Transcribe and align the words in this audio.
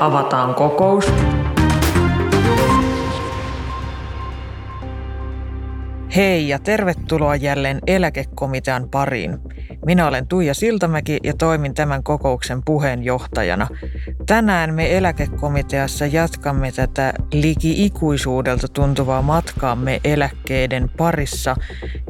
Avataan 0.00 0.54
kokous. 0.54 1.12
Hei 6.16 6.48
ja 6.48 6.58
tervetuloa 6.58 7.36
jälleen 7.36 7.80
eläkekomitean 7.86 8.88
pariin. 8.90 9.38
Minä 9.88 10.06
olen 10.06 10.26
Tuija 10.26 10.54
Siltamäki 10.54 11.18
ja 11.24 11.34
toimin 11.34 11.74
tämän 11.74 12.02
kokouksen 12.02 12.62
puheenjohtajana. 12.64 13.68
Tänään 14.26 14.74
me 14.74 14.96
eläkekomiteassa 14.96 16.06
jatkamme 16.06 16.72
tätä 16.72 17.12
liki-ikuisuudelta 17.32 18.68
tuntuvaa 18.72 19.22
matkaamme 19.22 20.00
eläkkeiden 20.04 20.90
parissa 20.96 21.56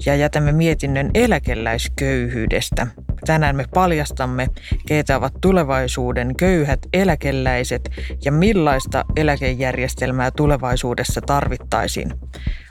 ja 0.07 0.15
jätämme 0.15 0.53
mietinnön 0.53 1.11
eläkeläisköyhyydestä. 1.15 2.87
Tänään 3.27 3.57
me 3.57 3.65
paljastamme, 3.75 4.49
keitä 4.87 5.17
ovat 5.17 5.35
tulevaisuuden 5.41 6.37
köyhät 6.37 6.81
eläkeläiset 6.93 7.91
ja 8.25 8.33
millaista 8.33 9.05
eläkejärjestelmää 9.17 10.31
tulevaisuudessa 10.31 11.21
tarvittaisiin. 11.21 12.13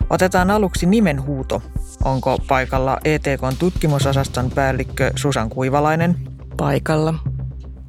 Otetaan 0.10 0.52
aluksi 0.52 0.86
nimenhuuto. 0.86 1.62
Onko 2.04 2.38
paikalla 2.48 2.98
ETKn 3.06 3.54
tutkimusosaston 3.60 4.52
päällikkö 4.56 5.12
Susan 5.16 5.50
Kuivalainen? 5.50 6.16
Paikalla. 6.58 7.14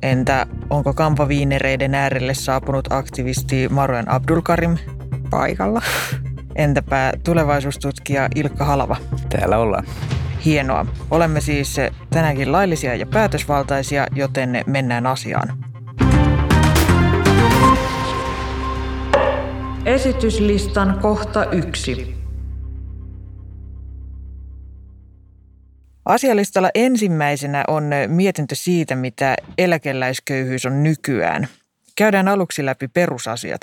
Entä 0.02 0.46
onko 0.70 0.94
kampaviinereiden 0.94 1.94
äärelle 1.94 2.34
saapunut 2.34 2.92
aktivisti 2.92 3.68
Maruen 3.68 4.10
Abdulkarim? 4.10 4.76
Paikalla. 5.30 5.82
Entäpä 6.56 7.12
tulevaisuustutkija 7.24 8.28
Ilkka 8.34 8.64
Halava? 8.64 8.96
Täällä 9.28 9.58
ollaan. 9.58 9.84
Hienoa. 10.44 10.86
Olemme 11.10 11.40
siis 11.40 11.76
tänäänkin 12.10 12.52
laillisia 12.52 12.94
ja 12.94 13.06
päätösvaltaisia, 13.06 14.06
joten 14.12 14.64
mennään 14.66 15.06
asiaan. 15.06 15.67
Esityslistan 19.98 20.98
kohta 21.02 21.50
yksi. 21.50 22.14
Asialistalla 26.04 26.70
ensimmäisenä 26.74 27.64
on 27.68 27.90
mietintö 28.06 28.54
siitä, 28.54 28.96
mitä 28.96 29.36
eläkeläisköyhyys 29.58 30.66
on 30.66 30.82
nykyään. 30.82 31.48
Käydään 31.96 32.28
aluksi 32.28 32.64
läpi 32.64 32.88
perusasiat. 32.88 33.60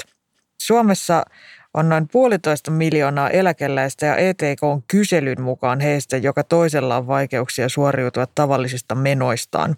Suomessa 0.62 1.26
on 1.74 1.90
noin 1.90 2.08
puolitoista 2.08 2.72
miljoonaa 2.72 3.30
eläkeläistä 3.30 4.06
ja 4.06 4.16
ETK 4.16 4.64
on 4.64 4.84
kyselyn 4.88 5.42
mukaan 5.42 5.80
heistä, 5.80 6.18
joka 6.18 6.44
toisella 6.44 6.98
on 6.98 7.08
vaikeuksia 7.08 7.70
suoriutua 7.70 8.26
tavallisista 8.36 8.96
menoistaan. 8.96 9.76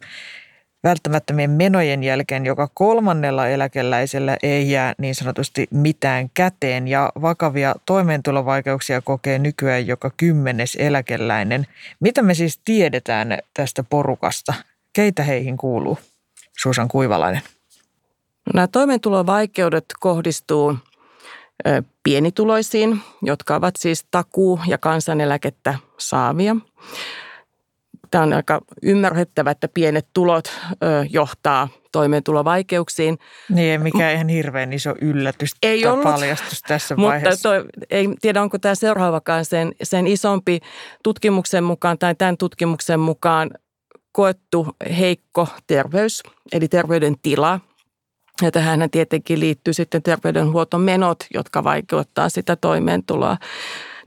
Välttämättömien 0.84 1.50
menojen 1.50 2.04
jälkeen 2.04 2.46
joka 2.46 2.70
kolmannella 2.74 3.48
eläkeläisellä 3.48 4.38
ei 4.44 4.72
jää 4.72 4.94
niin 4.98 5.16
sanotusti 5.16 5.68
mitään 5.72 6.30
käteen 6.34 6.88
ja 6.88 7.12
vakavia 7.22 7.76
toimeentulovaikeuksia 7.86 9.02
kokee 9.02 9.40
nykyään 9.40 9.88
joka 9.88 10.12
kymmenes 10.18 10.78
eläkeläinen. 10.80 11.68
Mitä 12.00 12.22
me 12.22 12.34
siis 12.34 12.60
tiedetään 12.66 13.38
tästä 13.54 13.84
porukasta? 13.84 14.54
Keitä 14.94 15.24
heihin 15.24 15.58
kuuluu? 15.58 15.98
Susan 16.62 16.88
Kuivalainen. 16.88 17.42
Nämä 18.54 18.68
toimeentulovaikeudet 18.68 19.86
kohdistuu 20.00 20.78
pienituloisiin, 22.04 23.02
jotka 23.22 23.56
ovat 23.56 23.74
siis 23.80 24.06
takuu- 24.12 24.60
ja 24.68 24.78
kansaneläkettä 24.78 25.76
saavia. 25.98 26.56
Tämä 28.12 28.24
on 28.24 28.34
aika 28.34 28.62
ymmärrettävä, 28.84 29.52
että 29.52 29.68
pienet 29.68 30.08
tulot 30.14 30.48
ö, 30.72 31.06
johtaa 31.10 31.68
toimeentulovaikeuksiin. 31.92 33.18
Niin, 33.50 33.82
mikä 33.82 34.12
ihan 34.12 34.28
hirveän 34.28 34.74
iso 34.74 34.96
yllätys 35.02 35.52
ei 35.64 35.86
ollut, 35.86 36.04
paljastus 36.04 36.62
tässä 36.62 36.96
mutta 36.96 37.08
vaiheessa. 37.10 37.50
Toi, 37.50 37.66
ei 37.90 38.10
tiedä, 38.22 38.42
onko 38.42 38.60
tämä 38.60 38.76
seuraavakaan 38.76 39.46
sen, 39.46 39.72
sen 39.84 40.08
isompi 40.08 40.60
tutkimuksen 41.04 41.64
mukaan 41.64 41.98
tai 41.98 42.16
tämän 42.16 42.38
tutkimuksen 42.38 43.00
mukaan 43.00 43.52
koettu 44.12 44.68
heikko 44.98 45.48
terveys, 45.68 46.24
eli 46.52 46.68
terveydentila. 46.68 47.60
Ja 48.42 48.52
tähän 48.52 48.90
tietenkin 48.92 49.40
liittyy 49.40 49.74
sitten 49.74 50.04
terveydenhuoltomenot, 50.04 51.18
jotka 51.34 51.64
vaikeuttaa 51.64 52.30
sitä 52.30 52.56
toimeentuloa. 52.56 53.38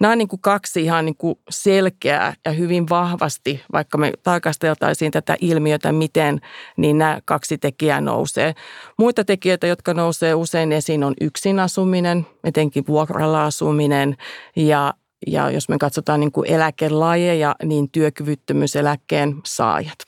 Nämä 0.01 0.13
on 0.13 0.19
niin 0.19 0.29
kuin 0.29 0.41
kaksi 0.41 0.83
ihan 0.83 1.05
niin 1.05 1.17
kuin 1.17 1.39
selkeää 1.51 2.35
ja 2.45 2.53
hyvin 2.53 2.89
vahvasti, 2.89 3.63
vaikka 3.73 3.99
me 3.99 4.13
tarkasteltaisiin 4.23 5.13
tätä 5.13 5.37
ilmiötä 5.41 5.93
miten, 5.93 6.41
niin 6.77 6.99
nämä 6.99 7.21
kaksi 7.25 7.59
tekijää 7.59 8.01
nousee. 8.01 8.55
Muita 8.99 9.25
tekijöitä, 9.25 9.67
jotka 9.67 9.95
nousee 9.95 10.35
usein 10.35 10.73
esiin, 10.73 11.05
on 11.05 11.15
yksin 11.21 11.61
asuminen, 11.61 12.27
etenkin 12.45 12.85
vuokralla 12.87 13.45
asuminen 13.45 14.17
ja 14.57 14.95
ja 15.27 15.51
jos 15.51 15.69
me 15.69 15.79
katsotaan 15.79 16.21
niin 16.21 16.33
kuin 16.33 16.51
eläkelajeja, 16.51 17.57
niin 17.65 17.91
työkyvyttömyyseläkkeen 17.91 19.35
saajat. 19.45 19.99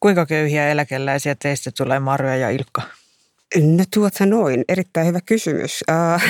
Kuinka 0.00 0.26
köyhiä 0.26 0.68
eläkeläisiä 0.68 1.34
teistä 1.34 1.70
tulee 1.76 1.98
Marja 1.98 2.36
ja 2.36 2.50
Ilkka? 2.50 2.82
No 3.56 3.84
tuota 3.94 4.26
noin, 4.26 4.64
erittäin 4.68 5.06
hyvä 5.06 5.18
kysymys. 5.26 5.84
Uh, 5.90 6.22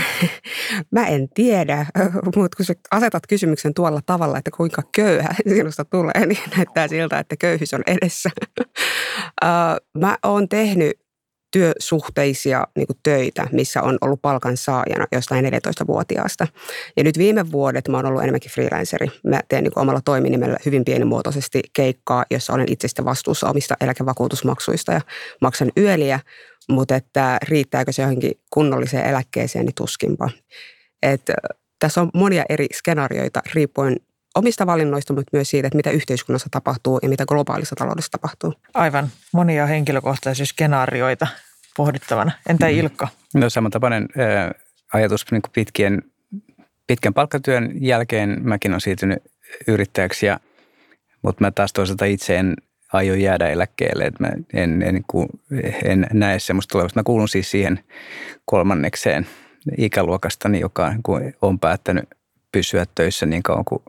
mä 0.96 1.06
en 1.06 1.28
tiedä, 1.34 1.86
mutta 2.36 2.56
kun 2.56 2.66
sä 2.66 2.74
asetat 2.90 3.26
kysymyksen 3.26 3.74
tuolla 3.74 4.00
tavalla, 4.06 4.38
että 4.38 4.50
kuinka 4.56 4.82
köyhä 4.94 5.34
sinusta 5.54 5.84
tulee, 5.84 6.26
niin 6.26 6.38
näyttää 6.56 6.88
siltä, 6.88 7.18
että 7.18 7.36
köyhyys 7.36 7.74
on 7.74 7.82
edessä. 7.86 8.30
Uh, 8.60 10.00
mä 10.00 10.16
oon 10.22 10.48
tehnyt 10.48 11.00
työsuhteisia 11.50 12.66
niin 12.76 12.86
töitä, 13.02 13.46
missä 13.52 13.82
on 13.82 13.98
ollut 14.00 14.22
palkansaajana 14.22 15.06
jostain 15.12 15.44
14-vuotiaasta. 15.44 16.46
Ja 16.96 17.04
nyt 17.04 17.18
viime 17.18 17.52
vuodet 17.52 17.88
mä 17.88 17.96
oon 17.96 18.06
ollut 18.06 18.22
enemmänkin 18.22 18.50
freelanceri. 18.50 19.06
Mä 19.26 19.40
teen 19.48 19.64
niin 19.64 19.78
omalla 19.78 20.00
toiminimellä 20.04 20.56
hyvin 20.66 20.84
pienimuotoisesti 20.84 21.60
keikkaa, 21.72 22.24
jossa 22.30 22.52
olen 22.52 22.72
itse 22.72 23.04
vastuussa 23.04 23.48
omista 23.48 23.74
eläkevakuutusmaksuista 23.80 24.92
ja 24.92 25.00
maksan 25.40 25.70
yöliä 25.76 26.20
mutta 26.68 26.96
että 26.96 27.38
riittääkö 27.48 27.92
se 27.92 28.02
johonkin 28.02 28.32
kunnolliseen 28.50 29.06
eläkkeeseen, 29.06 29.64
niin 29.64 29.74
tuskinpa. 29.74 30.30
Et, 31.02 31.22
tässä 31.78 32.00
on 32.00 32.10
monia 32.14 32.44
eri 32.48 32.66
skenaarioita 32.74 33.42
riippuen 33.54 33.96
omista 34.34 34.66
valinnoista, 34.66 35.12
mutta 35.12 35.30
myös 35.32 35.50
siitä, 35.50 35.66
että 35.66 35.76
mitä 35.76 35.90
yhteiskunnassa 35.90 36.48
tapahtuu 36.50 36.98
ja 37.02 37.08
mitä 37.08 37.24
globaalissa 37.26 37.76
taloudessa 37.76 38.10
tapahtuu. 38.10 38.54
Aivan, 38.74 39.08
monia 39.32 39.66
henkilökohtaisia 39.66 40.46
skenaarioita 40.46 41.26
pohdittavana. 41.76 42.32
Entä 42.48 42.66
mm. 42.66 42.72
Ilkka? 42.72 43.08
No 43.34 43.50
samantapainen 43.50 44.08
äh, 44.18 44.50
ajatus 44.92 45.26
niin 45.30 45.42
kuin 45.42 45.52
pitkien, 45.52 46.02
pitkän 46.86 47.14
palkkatyön 47.14 47.70
jälkeen 47.80 48.38
mäkin 48.42 48.72
olen 48.72 48.80
siirtynyt 48.80 49.18
yrittäjäksi, 49.68 50.26
ja, 50.26 50.40
mutta 51.22 51.44
mä 51.44 51.50
taas 51.50 51.72
toisaalta 51.72 52.04
itse 52.04 52.36
en 52.36 52.54
aio 52.92 53.14
jäädä 53.14 53.48
eläkkeelle. 53.48 54.04
Että 54.04 54.24
mä 54.24 54.30
en, 54.52 54.82
en, 54.82 55.04
en 55.84 56.06
näe 56.12 56.38
semmoista 56.38 56.72
tulevaisuutta. 56.72 57.00
Mä 57.00 57.04
kuulun 57.04 57.28
siis 57.28 57.50
siihen 57.50 57.84
kolmannekseen 58.44 59.26
ikäluokastani, 59.78 60.60
joka 60.60 60.94
on 61.42 61.58
päättänyt 61.58 62.04
pysyä 62.52 62.86
töissä 62.94 63.26
niin 63.26 63.42
kauan 63.42 63.64
kuin 63.64 63.82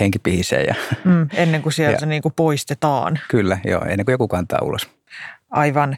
henki 0.00 0.18
pihisee. 0.18 0.64
Ja, 0.64 0.74
mm, 1.04 1.28
ennen 1.34 1.62
kuin 1.62 1.72
sieltä 1.72 1.98
ja, 2.02 2.06
niin 2.06 2.22
kuin 2.22 2.34
poistetaan. 2.36 3.18
Kyllä, 3.28 3.58
joo, 3.64 3.84
ennen 3.84 4.04
kuin 4.04 4.12
joku 4.12 4.28
kantaa 4.28 4.60
ulos. 4.62 4.90
Aivan. 5.50 5.96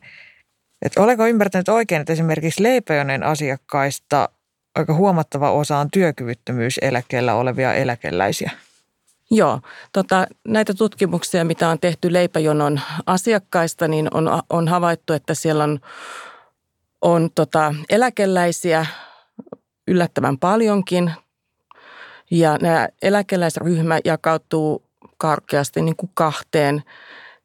Et 0.83 0.99
olenko 0.99 1.27
ymmärtänyt 1.27 1.69
oikein, 1.69 2.01
että 2.01 2.13
esimerkiksi 2.13 2.63
leipäjonen 2.63 3.23
asiakkaista 3.23 4.29
aika 4.75 4.95
huomattava 4.95 5.51
osa 5.51 5.79
on 5.79 5.91
työkyvyttömyyseläkkeellä 5.91 7.35
olevia 7.35 7.75
eläkeläisiä? 7.75 8.51
Joo, 9.31 9.61
tota, 9.93 10.27
näitä 10.49 10.75
tutkimuksia, 10.75 11.45
mitä 11.45 11.69
on 11.69 11.79
tehty 11.79 12.13
leipäjonon 12.13 12.81
asiakkaista, 13.07 13.89
niin 13.89 14.09
on, 14.15 14.43
on 14.51 14.69
havaittu, 14.69 15.13
että 15.13 15.35
siellä 15.35 15.65
on, 15.65 15.81
on 17.03 17.31
tota, 17.35 17.75
eläkeläisiä 17.91 18.87
yllättävän 19.89 20.39
paljonkin. 20.39 21.13
Ja 22.31 22.59
nämä 22.63 22.89
eläkeläisryhmä 23.03 23.99
jakautuu 24.05 24.83
karkeasti 25.19 25.83
niin 25.83 25.97
kuin 25.97 26.11
kahteen. 26.15 26.83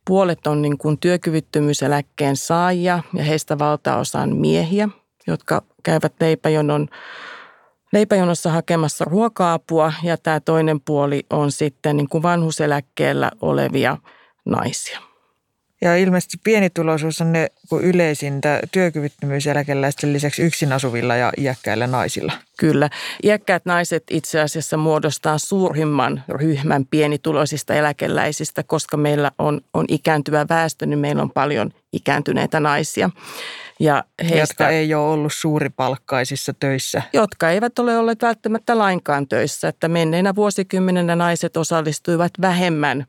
Puolet 0.06 0.48
on 0.48 0.62
niin 0.62 0.78
kuin 0.78 1.00
työkyvyttömyyseläkkeen 1.00 2.38
saajia 2.38 3.04
ja 3.14 3.24
heistä 3.24 3.60
valtaosa 3.60 4.20
on 4.20 4.36
miehiä, 4.36 4.90
jotka 5.28 5.62
käyvät 5.84 6.14
leipäjonon 6.20 6.88
leipäjonossa 7.94 8.52
hakemassa 8.52 9.06
ruoka-apua 9.06 9.94
ja 10.04 10.18
tämä 10.18 10.40
toinen 10.40 10.82
puoli 10.82 11.26
on 11.30 11.52
sitten 11.52 11.98
niin 11.98 12.10
kuin 12.10 12.24
vanhuseläkkeellä 12.24 13.32
olevia 13.42 13.98
naisia. 14.46 15.09
Ja 15.82 15.96
ilmeisesti 15.96 16.38
pienituloisuus 16.44 17.22
on 17.22 17.34
ne 17.34 17.48
yleisintä 17.82 18.60
työkyvyttömyyseläkeläisten 18.72 20.14
lisäksi 20.14 20.42
yksin 20.42 20.74
asuvilla 20.74 21.16
ja 21.16 21.32
iäkkäillä 21.38 21.88
naisilla. 21.88 22.34
Kyllä. 22.58 22.90
Iäkkäät 23.24 23.66
naiset 23.66 24.04
itse 24.10 24.42
asiassa 24.42 24.78
muodostaa 24.78 25.38
suurimman 25.38 26.24
ryhmän 26.30 26.86
pienituloisista 26.86 27.74
eläkeläisistä, 27.74 28.64
koska 28.64 28.98
meillä 28.98 29.32
on, 29.38 29.62
on 29.74 29.86
ikääntyvä 29.88 30.46
väestö, 30.50 30.86
niin 30.86 31.00
meillä 31.00 31.22
on 31.22 31.32
paljon 31.32 31.72
ikääntyneitä 31.94 32.60
naisia. 32.60 33.10
Ja 33.80 34.04
heistä, 34.22 34.38
jotka 34.38 34.70
ei 34.70 34.94
ole 34.94 35.14
ollut 35.14 35.34
suuripalkkaisissa 35.34 36.54
töissä. 36.60 37.02
Jotka 37.14 37.50
eivät 37.50 37.80
ole 37.80 37.98
olleet 37.98 38.22
välttämättä 38.22 38.78
lainkaan 38.78 39.28
töissä. 39.28 39.68
Että 39.68 39.88
menneinä 39.88 40.36
vuosikymmenenä 40.36 41.16
naiset 41.16 41.58
osallistuivat 41.58 42.32
vähemmän 42.42 43.06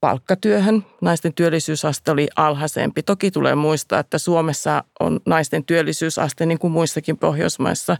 palkkatyöhön. 0.00 0.84
Naisten 1.00 1.32
työllisyysaste 1.34 2.10
oli 2.10 2.28
alhaisempi. 2.36 3.02
Toki 3.02 3.30
tulee 3.30 3.54
muistaa, 3.54 4.00
että 4.00 4.18
Suomessa 4.18 4.84
on 5.00 5.20
naisten 5.26 5.64
työllisyysaste 5.64 6.46
niin 6.46 6.58
kuin 6.58 6.72
muissakin 6.72 7.16
Pohjoismaissa 7.16 7.96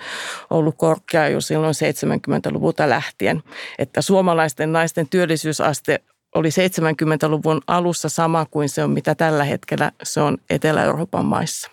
ollut 0.50 0.74
korkea 0.78 1.28
jo 1.28 1.40
silloin 1.40 1.74
70-luvulta 1.74 2.88
lähtien. 2.88 3.42
Että 3.78 4.02
suomalaisten 4.02 4.72
naisten 4.72 5.08
työllisyysaste 5.08 6.00
oli 6.34 6.48
70-luvun 6.48 7.60
alussa 7.66 8.08
sama 8.08 8.46
kuin 8.50 8.68
se 8.68 8.84
on, 8.84 8.90
mitä 8.90 9.14
tällä 9.14 9.44
hetkellä 9.44 9.92
se 10.02 10.20
on 10.20 10.38
Etelä-Euroopan 10.50 11.24
maissa. 11.24 11.70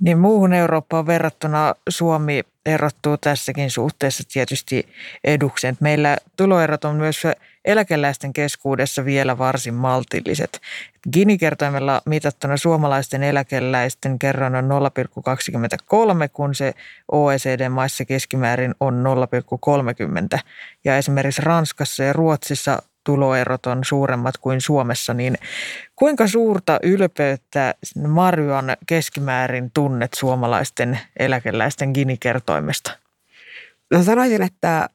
Niin 0.00 0.18
muuhun 0.18 0.52
Eurooppaan 0.52 1.06
verrattuna 1.06 1.74
Suomi 1.88 2.42
erottuu 2.66 3.16
tässäkin 3.16 3.70
suhteessa 3.70 4.22
tietysti 4.32 4.88
eduksen. 5.24 5.76
Meillä 5.80 6.16
tuloerot 6.36 6.84
on 6.84 6.96
myös 6.96 7.22
eläkeläisten 7.66 8.32
keskuudessa 8.32 9.04
vielä 9.04 9.38
varsin 9.38 9.74
maltilliset. 9.74 10.60
Gini-kertoimella 11.12 12.02
mitattuna 12.06 12.56
suomalaisten 12.56 13.22
eläkeläisten 13.22 14.18
kerran 14.18 14.54
on 14.54 14.64
0,23, 14.64 16.28
kun 16.32 16.54
se 16.54 16.74
OECD-maissa 17.12 18.04
keskimäärin 18.04 18.74
on 18.80 19.04
0,30. 20.34 20.38
Ja 20.84 20.96
esimerkiksi 20.96 21.42
Ranskassa 21.42 22.04
ja 22.04 22.12
Ruotsissa 22.12 22.82
tuloerot 23.04 23.66
on 23.66 23.84
suuremmat 23.84 24.38
kuin 24.38 24.60
Suomessa, 24.60 25.14
niin 25.14 25.34
kuinka 25.96 26.26
suurta 26.26 26.78
ylpeyttä 26.82 27.74
Marjuan 28.08 28.76
keskimäärin 28.86 29.70
tunnet 29.74 30.14
suomalaisten 30.14 30.98
eläkeläisten 31.18 31.90
Gini-kertoimesta? 31.94 32.98
No 33.90 34.02
sanoisin, 34.02 34.42
että 34.42 34.88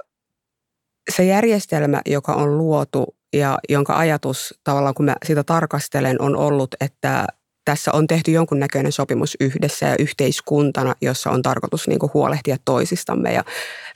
se 1.09 1.23
järjestelmä, 1.23 2.01
joka 2.05 2.33
on 2.33 2.57
luotu 2.57 3.15
ja 3.33 3.59
jonka 3.69 3.97
ajatus 3.97 4.59
tavallaan, 4.63 4.93
kun 4.93 5.05
mä 5.05 5.15
sitä 5.25 5.43
tarkastelen, 5.43 6.21
on 6.21 6.35
ollut, 6.35 6.75
että 6.81 7.27
tässä 7.65 7.91
on 7.93 8.07
tehty 8.07 8.31
jonkunnäköinen 8.31 8.91
sopimus 8.91 9.37
yhdessä 9.39 9.87
ja 9.87 9.95
yhteiskuntana, 9.99 10.95
jossa 11.01 11.31
on 11.31 11.41
tarkoitus 11.41 11.87
niin 11.87 11.99
kuin 11.99 12.11
huolehtia 12.13 12.57
toisistamme. 12.65 13.33
Ja 13.33 13.43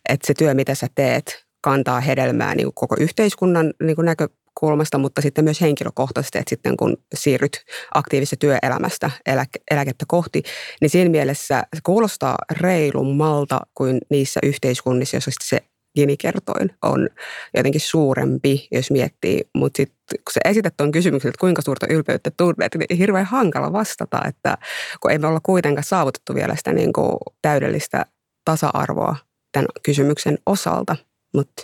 että 0.09 0.27
se 0.27 0.33
työ, 0.33 0.53
mitä 0.53 0.75
sä 0.75 0.87
teet, 0.95 1.45
kantaa 1.61 1.99
hedelmää 1.99 2.55
niin 2.55 2.65
kuin 2.65 2.75
koko 2.75 2.95
yhteiskunnan 2.99 3.73
niin 3.83 3.95
kuin 3.95 4.05
näkökulmasta, 4.05 4.97
mutta 4.97 5.21
sitten 5.21 5.43
myös 5.43 5.61
henkilökohtaisesti, 5.61 6.37
että 6.37 6.49
sitten 6.49 6.77
kun 6.77 6.97
siirryt 7.15 7.63
aktiivisesta 7.93 8.35
työelämästä 8.39 9.11
eläke, 9.25 9.59
eläkettä 9.71 10.05
kohti, 10.07 10.43
niin 10.81 10.89
siinä 10.89 11.09
mielessä 11.09 11.63
se 11.73 11.79
kuulostaa 11.83 12.35
reilummalta 12.51 13.59
kuin 13.73 13.97
niissä 14.09 14.39
yhteiskunnissa, 14.43 15.15
joissa 15.15 15.31
se 15.43 15.59
Gini-kertoin 15.95 16.69
on 16.81 17.09
jotenkin 17.57 17.81
suurempi, 17.81 18.67
jos 18.71 18.91
miettii. 18.91 19.49
Mutta 19.53 19.77
sitten 19.77 19.97
kun 20.09 20.33
sä 20.33 20.39
esität 20.45 20.73
tuon 20.77 20.91
kysymyksen, 20.91 21.29
että 21.29 21.39
kuinka 21.39 21.61
suurta 21.61 21.87
ylpeyttä 21.89 22.31
tunnet, 22.37 22.75
niin 22.75 22.97
hirveän 22.97 23.25
hankala 23.25 23.73
vastata, 23.73 24.21
että 24.27 24.57
kun 25.01 25.11
ei 25.11 25.19
me 25.19 25.27
olla 25.27 25.39
kuitenkaan 25.43 25.83
saavutettu 25.83 26.35
vielä 26.35 26.55
sitä 26.55 26.73
niin 26.73 26.93
kuin 26.93 27.17
täydellistä 27.41 28.05
tasa-arvoa 28.45 29.15
tämän 29.51 29.67
kysymyksen 29.83 30.37
osalta. 30.45 30.95
Mutta 31.33 31.63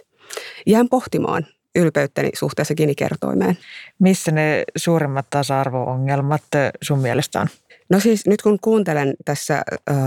jään 0.65 0.89
pohtimaan 0.89 1.47
ylpeyttäni 1.75 2.29
suhteessa 2.33 2.75
Gini-kertoimeen. 2.75 3.57
Missä 3.99 4.31
ne 4.31 4.63
suurimmat 4.75 5.29
tasa-arvo-ongelmat 5.29 6.43
sun 6.81 6.99
mielestä 6.99 7.41
on? 7.41 7.47
No 7.89 7.99
siis 7.99 8.25
nyt 8.27 8.41
kun 8.41 8.57
kuuntelen 8.61 9.13
tässä 9.25 9.61
äh, 9.89 9.97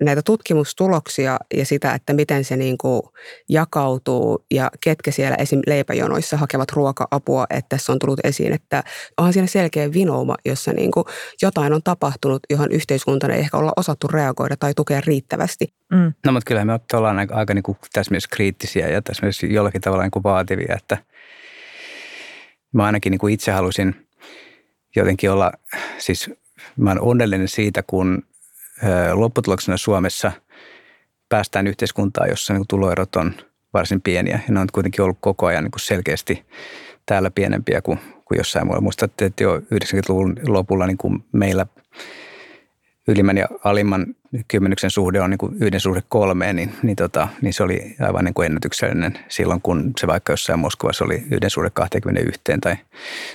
näitä 0.00 0.22
tutkimustuloksia 0.22 1.38
ja 1.54 1.66
sitä, 1.66 1.94
että 1.94 2.12
miten 2.12 2.44
se 2.44 2.56
niin 2.56 2.78
kuin 2.78 3.02
jakautuu 3.48 4.44
ja 4.50 4.70
ketkä 4.84 5.10
siellä 5.10 5.36
esim. 5.36 5.60
leipäjonoissa 5.66 6.36
hakevat 6.36 6.72
ruoka-apua, 6.72 7.46
että 7.50 7.68
tässä 7.68 7.92
on 7.92 7.98
tullut 7.98 8.20
esiin, 8.24 8.52
että 8.52 8.82
onhan 9.16 9.32
siinä 9.32 9.46
selkeä 9.46 9.92
vinouma, 9.92 10.34
jossa 10.44 10.72
niin 10.72 10.90
kuin 10.90 11.04
jotain 11.42 11.72
on 11.72 11.82
tapahtunut, 11.82 12.42
johon 12.50 12.72
yhteiskuntana 12.72 13.34
ei 13.34 13.40
ehkä 13.40 13.56
olla 13.56 13.72
osattu 13.76 14.08
reagoida 14.08 14.56
tai 14.56 14.74
tukea 14.74 15.00
riittävästi. 15.06 15.74
Mm. 15.92 16.12
No 16.26 16.32
mutta 16.32 16.46
kyllähän 16.46 16.66
me 16.66 16.80
ollaan 16.92 17.18
aika, 17.18 17.34
aika 17.34 17.54
niin 17.54 17.62
kuin 17.62 17.78
tässä 17.92 18.10
myös 18.10 18.26
kriittisiä 18.26 18.88
ja 18.88 19.02
tässä 19.02 19.26
myös 19.26 19.42
jollakin 19.42 19.80
tavalla 19.80 20.02
niin 20.02 20.10
kuin 20.10 20.22
vaativia, 20.22 20.76
että 20.76 20.98
mä 22.72 22.84
ainakin 22.84 23.10
niin 23.10 23.18
kuin 23.18 23.34
itse 23.34 23.52
halusin 23.52 24.08
jotenkin 24.96 25.30
olla, 25.30 25.52
siis 25.98 26.30
mä 26.76 26.90
olen 26.90 27.02
onnellinen 27.02 27.48
siitä, 27.48 27.82
kun 27.82 28.22
lopputuloksena 29.12 29.76
Suomessa 29.76 30.32
päästään 31.28 31.66
yhteiskuntaan, 31.66 32.28
jossa 32.28 32.54
niin 32.54 32.64
tuloerot 32.68 33.16
on 33.16 33.34
varsin 33.74 34.00
pieniä. 34.00 34.40
Ja 34.48 34.54
ne 34.54 34.60
on 34.60 34.66
kuitenkin 34.72 35.04
ollut 35.04 35.18
koko 35.20 35.46
ajan 35.46 35.64
niin 35.64 35.72
selkeästi 35.76 36.44
täällä 37.06 37.30
pienempiä 37.30 37.82
kuin, 37.82 37.98
kuin 38.24 38.38
jossain 38.38 38.66
muualla. 38.66 38.82
Muistatte, 38.82 39.24
että 39.24 39.42
jo 39.42 39.58
90-luvun 39.58 40.36
lopulla 40.46 40.86
niin 40.86 40.98
kuin 40.98 41.24
meillä 41.32 41.66
ylimmän 43.08 43.36
ja 43.36 43.46
alimman 43.64 44.06
kymmenyksen 44.48 44.90
suhde 44.90 45.20
on 45.20 45.30
niin 45.30 45.38
kuin 45.38 45.56
yhden 45.60 45.80
suhde 45.80 46.02
kolmeen, 46.08 46.56
niin, 46.56 46.72
niin, 46.82 46.96
tota, 46.96 47.28
niin 47.42 47.52
se 47.54 47.62
oli 47.62 47.96
aivan 48.00 48.24
niin 48.24 48.34
kuin 48.34 48.46
ennätyksellinen 48.46 49.18
silloin, 49.28 49.60
kun 49.60 49.92
se 50.00 50.06
vaikka 50.06 50.32
jossain 50.32 50.58
Moskovassa 50.58 51.04
oli 51.04 51.22
yhden 51.30 51.50
suhde 51.50 51.70
21 51.70 52.40
tai, 52.60 52.76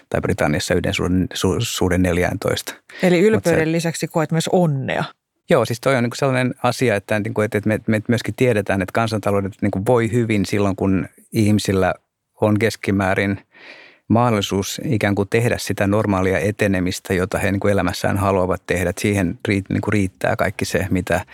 tai 0.09 0.21
Britanniassa 0.21 0.73
yhden 0.73 0.93
suhde, 0.93 1.15
su, 1.33 1.55
suhde 1.59 1.97
14. 1.97 2.73
Eli 3.03 3.19
ylpeyden 3.19 3.67
se, 3.67 3.71
lisäksi 3.71 4.07
koet 4.07 4.31
myös 4.31 4.49
onnea. 4.51 5.03
Joo, 5.49 5.65
siis 5.65 5.81
toi 5.81 5.95
on 5.95 6.03
niin 6.03 6.11
sellainen 6.15 6.53
asia, 6.63 6.95
että, 6.95 7.19
niin 7.19 7.33
kuin, 7.33 7.45
että 7.45 7.61
me, 7.65 7.79
me 7.87 8.01
myöskin 8.07 8.35
tiedetään, 8.35 8.81
että 8.81 8.93
kansantaloudet 8.93 9.53
niin 9.61 9.71
kuin 9.71 9.85
voi 9.85 10.11
hyvin 10.11 10.45
silloin, 10.45 10.75
kun 10.75 11.07
ihmisillä 11.33 11.93
on 12.41 12.59
keskimäärin 12.59 13.39
mahdollisuus 14.07 14.81
ikään 14.85 15.15
kuin 15.15 15.29
tehdä 15.29 15.57
sitä 15.57 15.87
normaalia 15.87 16.39
etenemistä, 16.39 17.13
jota 17.13 17.37
he 17.37 17.51
niin 17.51 17.59
kuin 17.59 17.71
elämässään 17.71 18.17
haluavat 18.17 18.61
tehdä. 18.67 18.89
Että 18.89 19.01
siihen 19.01 19.39
riitt, 19.47 19.69
niin 19.69 19.81
kuin 19.81 19.93
riittää 19.93 20.35
kaikki 20.35 20.65
se, 20.65 20.87
mitä 20.89 21.25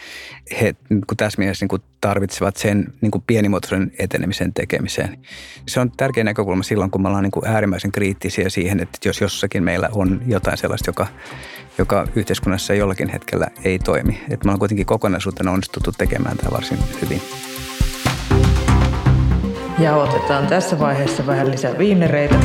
he 0.62 0.76
niin 0.90 1.04
kuin 1.08 1.18
tässä 1.18 1.40
mielessä 1.40 1.64
niin 1.64 1.70
kuin 1.70 1.82
tarvitsevat 2.02 2.58
sen 2.58 2.94
niin 3.02 3.12
kuin 3.12 3.24
pienimuotoisen 3.28 3.92
etenemisen 4.00 4.54
tekemiseen. 4.54 5.20
Se 5.68 5.80
on 5.80 5.92
tärkeä 5.92 6.24
näkökulma 6.24 6.64
silloin, 6.64 6.92
kun 6.92 7.02
me 7.02 7.08
ollaan 7.08 7.24
niin 7.24 7.32
kuin 7.32 7.48
äärimmäisen 7.48 7.92
kriittisiä 7.92 8.50
siihen, 8.50 8.80
että 8.80 8.98
jos 9.06 9.22
jossakin 9.22 9.64
meillä 9.64 9.90
on 9.94 10.22
jotain 10.28 10.58
sellaista, 10.58 10.90
joka 10.90 11.08
joka 11.78 12.08
yhteiskunnassa 12.16 12.74
jollakin 12.74 13.10
hetkellä 13.10 13.48
ei 13.64 13.80
toimi. 13.80 14.22
Että 14.30 14.46
me 14.46 14.50
ollaan 14.50 14.60
kuitenkin 14.60 14.86
kokonaisuutena 14.86 15.52
onnistuttu 15.52 15.92
tekemään 15.92 16.38
tämä 16.38 16.52
varsin 16.52 16.80
hyvin. 17.02 17.22
Ja 19.80 19.96
otetaan 19.96 20.48
tässä 20.48 20.80
vaiheessa 20.80 21.28
vähän 21.28 21.52
lisää 21.52 21.78
viinereitä. 21.78 22.36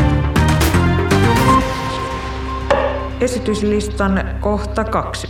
Esityslistan 3.21 4.38
kohta 4.41 4.85
kaksi. 4.85 5.29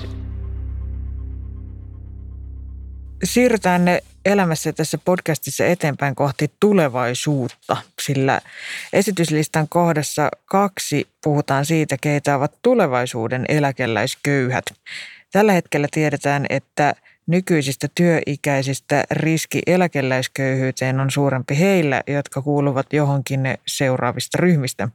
Siirrytään 3.25 3.83
elämässä 4.25 4.73
tässä 4.73 4.99
podcastissa 5.05 5.67
eteenpäin 5.67 6.15
kohti 6.15 6.51
tulevaisuutta, 6.61 7.77
sillä 8.03 8.41
esityslistan 8.93 9.69
kohdassa 9.69 10.29
kaksi 10.47 11.09
puhutaan 11.25 11.65
siitä, 11.67 11.97
keitä 12.01 12.37
ovat 12.37 12.59
tulevaisuuden 12.63 13.45
eläkeläisköyhät. 13.49 14.65
Tällä 15.33 15.53
hetkellä 15.53 15.89
tiedetään, 15.91 16.47
että 16.51 16.95
nykyisistä 17.27 17.89
työikäisistä 17.95 19.05
riski 19.11 19.63
eläkeläisköyhyyteen 19.67 21.01
on 21.01 21.11
suurempi 21.11 21.59
heillä, 21.59 22.03
jotka 22.07 22.43
kuuluvat 22.43 22.93
johonkin 22.93 23.41
seuraavista 23.67 24.39
ryhmistä. 24.41 24.89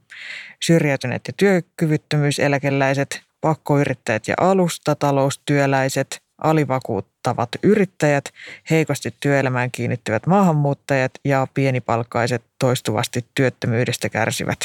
Syrjäytyneet 0.60 1.22
ja 1.28 1.34
työkyvyttömyyseläkeläiset, 1.38 3.22
pakkoyrittäjät 3.42 4.28
ja 4.28 4.36
alustataloustyöläiset, 4.38 6.22
alivakuuttavat 6.44 7.50
yrittäjät, 7.64 8.26
heikosti 8.70 9.14
työelämään 9.20 9.72
kiinnittyvät 9.72 10.28
maahanmuuttajat 10.28 11.12
ja 11.26 11.48
pienipalkkaiset 11.54 12.42
toistuvasti 12.60 13.26
työttömyydestä 13.36 14.10
kärsivät. 14.10 14.60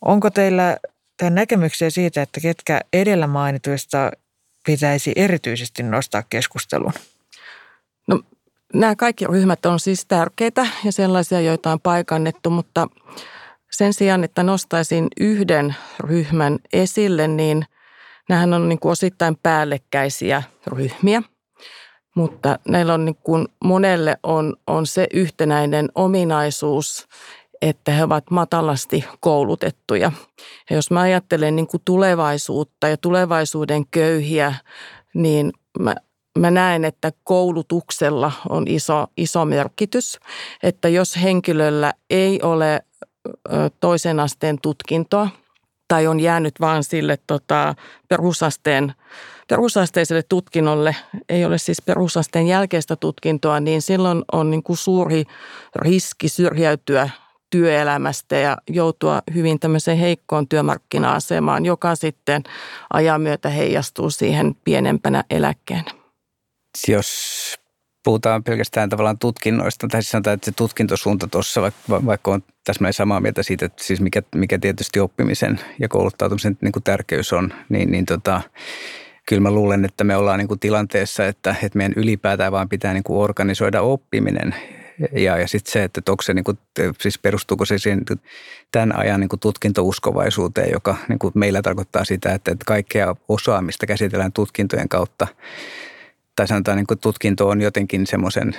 Onko 0.00 0.30
teillä 0.30 0.76
näkemyksiä 1.22 1.90
siitä, 1.90 2.22
että 2.22 2.40
ketkä 2.40 2.80
edellä 2.92 3.26
mainituista 3.26 4.10
pitäisi 4.66 5.12
erityisesti 5.16 5.82
nostaa 5.82 6.22
keskusteluun? 6.22 6.92
No, 8.06 8.20
nämä 8.74 8.96
kaikki 8.96 9.26
ryhmät 9.26 9.66
on 9.66 9.80
siis 9.80 10.06
tärkeitä 10.06 10.66
ja 10.84 10.92
sellaisia, 10.92 11.40
joita 11.40 11.72
on 11.72 11.80
paikannettu, 11.80 12.50
mutta 12.50 12.88
Sen 13.70 13.94
sijaan, 13.94 14.24
että 14.24 14.42
nostaisin 14.42 15.08
yhden 15.20 15.74
ryhmän 16.00 16.58
esille, 16.72 17.28
niin 17.28 17.64
nämähän 18.28 18.54
on 18.54 18.68
niin 18.68 18.78
kuin 18.78 18.92
osittain 18.92 19.36
päällekkäisiä 19.42 20.42
ryhmiä, 20.66 21.22
mutta 22.14 22.58
näillä 22.68 22.94
on 22.94 23.04
niin 23.04 23.18
kuin 23.22 23.48
monelle 23.64 24.16
on, 24.22 24.56
on 24.66 24.86
se 24.86 25.06
yhtenäinen 25.12 25.88
ominaisuus, 25.94 27.08
että 27.62 27.92
he 27.92 28.04
ovat 28.04 28.30
matalasti 28.30 29.04
koulutettuja. 29.20 30.12
Ja 30.70 30.76
jos 30.76 30.90
mä 30.90 31.00
ajattelen 31.00 31.56
niin 31.56 31.66
kuin 31.66 31.82
tulevaisuutta 31.84 32.88
ja 32.88 32.96
tulevaisuuden 32.96 33.86
köyhiä, 33.90 34.54
niin 35.14 35.52
mä, 35.78 35.94
mä 36.38 36.50
näen, 36.50 36.84
että 36.84 37.12
koulutuksella 37.24 38.32
on 38.48 38.64
iso, 38.68 39.06
iso 39.16 39.44
merkitys. 39.44 40.18
Että 40.62 40.88
jos 40.88 41.16
henkilöllä 41.22 41.92
ei 42.10 42.42
ole 42.42 42.80
toisen 43.80 44.20
asteen 44.20 44.58
tutkintoa 44.62 45.28
tai 45.88 46.06
on 46.06 46.20
jäänyt 46.20 46.54
vaan 46.60 46.84
sille 46.84 47.18
tota, 47.26 47.74
perusasteen, 48.08 48.94
perusasteiselle 49.48 50.22
tutkinnolle, 50.22 50.96
ei 51.28 51.44
ole 51.44 51.58
siis 51.58 51.82
perusasteen 51.82 52.46
jälkeistä 52.46 52.96
tutkintoa, 52.96 53.60
niin 53.60 53.82
silloin 53.82 54.22
on 54.32 54.50
niin 54.50 54.62
kuin 54.62 54.76
suuri 54.76 55.24
riski 55.74 56.28
syrjäytyä 56.28 57.10
työelämästä 57.50 58.36
ja 58.36 58.56
joutua 58.70 59.22
hyvin 59.34 59.60
tämmöiseen 59.60 59.98
heikkoon 59.98 60.48
työmarkkina-asemaan, 60.48 61.64
joka 61.64 61.94
sitten 61.94 62.42
ajan 62.92 63.20
myötä 63.20 63.48
heijastuu 63.48 64.10
siihen 64.10 64.56
pienempänä 64.64 65.24
eläkkeenä. 65.30 65.90
Jos 66.88 67.08
puhutaan 68.04 68.44
pelkästään 68.44 68.88
tavallaan 68.88 69.18
tutkinnoista, 69.18 69.88
tai 69.88 70.02
siis 70.02 70.10
sanotaan, 70.10 70.34
että 70.34 70.44
se 70.44 70.52
tutkintosuunta 70.52 71.26
tuossa, 71.26 71.62
vaikka, 71.62 72.06
vaikka 72.06 72.30
on 72.30 72.42
täsmälleen 72.64 72.92
samaa 72.92 73.20
mieltä 73.20 73.42
siitä, 73.42 73.66
että 73.66 73.84
siis 73.84 74.00
mikä, 74.00 74.22
mikä 74.34 74.58
tietysti 74.58 75.00
oppimisen 75.00 75.60
ja 75.80 75.88
kouluttautumisen 75.88 76.58
niin 76.60 76.72
kuin 76.72 76.82
tärkeys 76.82 77.32
on, 77.32 77.52
niin, 77.68 77.90
niin 77.90 78.06
tota, 78.06 78.40
kyllä 79.28 79.42
mä 79.42 79.50
luulen, 79.50 79.84
että 79.84 80.04
me 80.04 80.16
ollaan 80.16 80.38
niin 80.38 80.48
kuin 80.48 80.60
tilanteessa, 80.60 81.26
että, 81.26 81.54
että 81.62 81.78
meidän 81.78 81.92
ylipäätään 81.96 82.52
vaan 82.52 82.68
pitää 82.68 82.92
niin 82.92 83.04
kuin 83.04 83.18
organisoida 83.18 83.82
oppiminen 83.82 84.54
ja, 85.12 85.38
ja 85.38 85.48
sitten 85.48 85.72
se, 85.72 85.84
että 85.84 86.00
onko 86.08 86.22
se, 86.22 86.34
niin 86.34 86.44
kuin, 86.44 86.58
siis 87.00 87.18
perustuuko 87.18 87.64
se 87.64 87.78
siihen 87.78 88.04
tämän 88.72 88.96
ajan 88.96 89.20
niin 89.20 89.28
kuin 89.28 89.40
tutkintouskovaisuuteen, 89.40 90.70
joka 90.72 90.96
niin 91.08 91.18
kuin 91.18 91.32
meillä 91.34 91.62
tarkoittaa 91.62 92.04
sitä, 92.04 92.34
että, 92.34 92.52
että 92.52 92.64
kaikkea 92.64 93.16
osaamista 93.28 93.86
käsitellään 93.86 94.32
tutkintojen 94.32 94.88
kautta– 94.88 95.26
tai 96.38 96.48
sanotaan 96.48 96.76
niin 96.76 96.86
kuin 96.86 96.98
tutkinto 96.98 97.48
on 97.48 97.60
jotenkin 97.60 98.06
semmoisen 98.06 98.54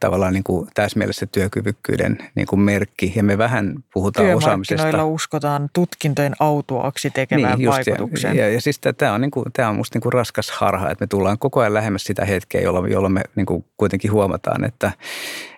tavallaan 0.00 0.32
niin 0.32 0.44
kuin 0.44 0.68
tässä 0.74 0.98
mielessä 0.98 1.26
työkyvykkyyden 1.26 2.18
niin 2.34 2.46
kuin 2.46 2.60
merkki. 2.60 3.12
Ja 3.16 3.22
me 3.22 3.38
vähän 3.38 3.74
puhutaan 3.92 4.34
osaamisesta. 4.34 5.04
uskotaan 5.04 5.68
tutkintojen 5.72 6.32
autuaksi 6.40 7.10
tekemään 7.10 7.58
niin, 7.58 7.70
vaikutuksen. 7.70 8.36
Ja, 8.36 8.44
ja, 8.44 8.52
ja 8.52 8.60
siis 8.60 8.80
tämä 8.98 9.12
on, 9.12 9.20
niin 9.20 9.30
kuin, 9.30 9.44
tämä 9.52 9.68
on 9.68 9.76
musta 9.76 9.96
niin 9.96 10.02
kuin 10.02 10.12
raskas 10.12 10.50
harha, 10.50 10.90
että 10.90 11.02
me 11.02 11.06
tullaan 11.06 11.38
koko 11.38 11.60
ajan 11.60 11.74
lähemmäs 11.74 12.04
sitä 12.04 12.24
hetkeä, 12.24 12.60
jolloin, 12.60 12.92
jolloin 12.92 13.12
me 13.12 13.22
niin 13.36 13.46
kuin 13.46 13.64
kuitenkin 13.76 14.12
huomataan, 14.12 14.64
että, 14.64 14.92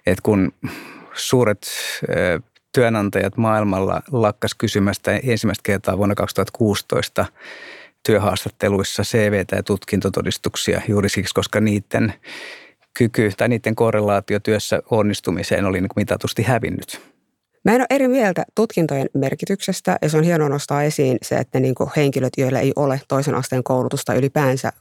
että 0.07 0.23
kun 0.23 0.53
suuret 1.15 1.67
työnantajat 2.75 3.37
maailmalla 3.37 4.03
lakkas 4.13 4.55
kysymästä 4.55 5.21
ensimmäistä 5.23 5.63
kertaa 5.63 5.99
vuonna 5.99 6.15
2016 6.15 7.27
työhaastatteluissa 8.07 9.03
CV- 9.03 9.57
ja 9.57 9.63
tutkintotodistuksia 9.63 10.81
juuri 10.89 11.09
siksi, 11.09 11.35
koska 11.35 11.61
niiden 11.61 12.15
kyky 12.99 13.31
tai 13.37 13.49
niiden 13.49 13.75
korrelaatio 13.75 14.41
työssä 14.41 14.83
onnistumiseen 14.91 15.65
oli 15.65 15.81
niin 15.81 15.91
mitatusti 15.97 16.43
hävinnyt. 16.43 17.15
Mä 17.65 17.73
en 17.75 17.81
ole 17.81 17.87
eri 17.91 18.09
mieltä 18.09 18.45
tutkintojen 18.55 19.09
merkityksestä 19.15 19.97
ja 20.03 20.09
se 20.09 20.17
on 20.17 20.25
hienoa 20.25 20.49
nostaa 20.49 20.83
esiin 20.83 21.19
se, 21.23 21.35
että 21.35 21.61
niin 21.61 21.75
kuin 21.75 21.91
henkilöt, 21.97 22.33
joilla 22.39 22.59
ei 22.59 22.73
ole 22.77 23.01
toisen 23.09 23.35
asteen 23.35 23.65
koulutusta 23.65 24.15
ylipäänsä 24.15 24.73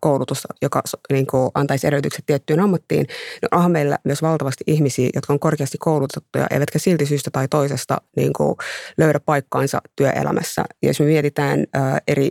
koulutusta, 0.00 0.48
joka 0.62 0.82
niin 1.12 1.26
kuin 1.26 1.50
antaisi 1.54 1.86
edellytykset 1.86 2.26
tiettyyn 2.26 2.60
ammattiin, 2.60 3.06
niin 3.42 3.48
onhan 3.54 3.70
meillä 3.70 3.98
myös 4.04 4.22
valtavasti 4.22 4.64
ihmisiä, 4.66 5.08
jotka 5.14 5.32
on 5.32 5.40
korkeasti 5.40 5.78
koulutettuja, 5.78 6.46
eivätkä 6.50 6.78
silti 6.78 7.06
syystä 7.06 7.30
tai 7.30 7.48
toisesta 7.48 8.00
niin 8.16 8.32
kuin 8.32 8.56
löydä 8.98 9.20
paikkaansa 9.20 9.80
työelämässä. 9.96 10.64
Ja 10.82 10.88
jos 10.88 11.00
me 11.00 11.06
mietitään 11.06 11.64
eri 12.08 12.28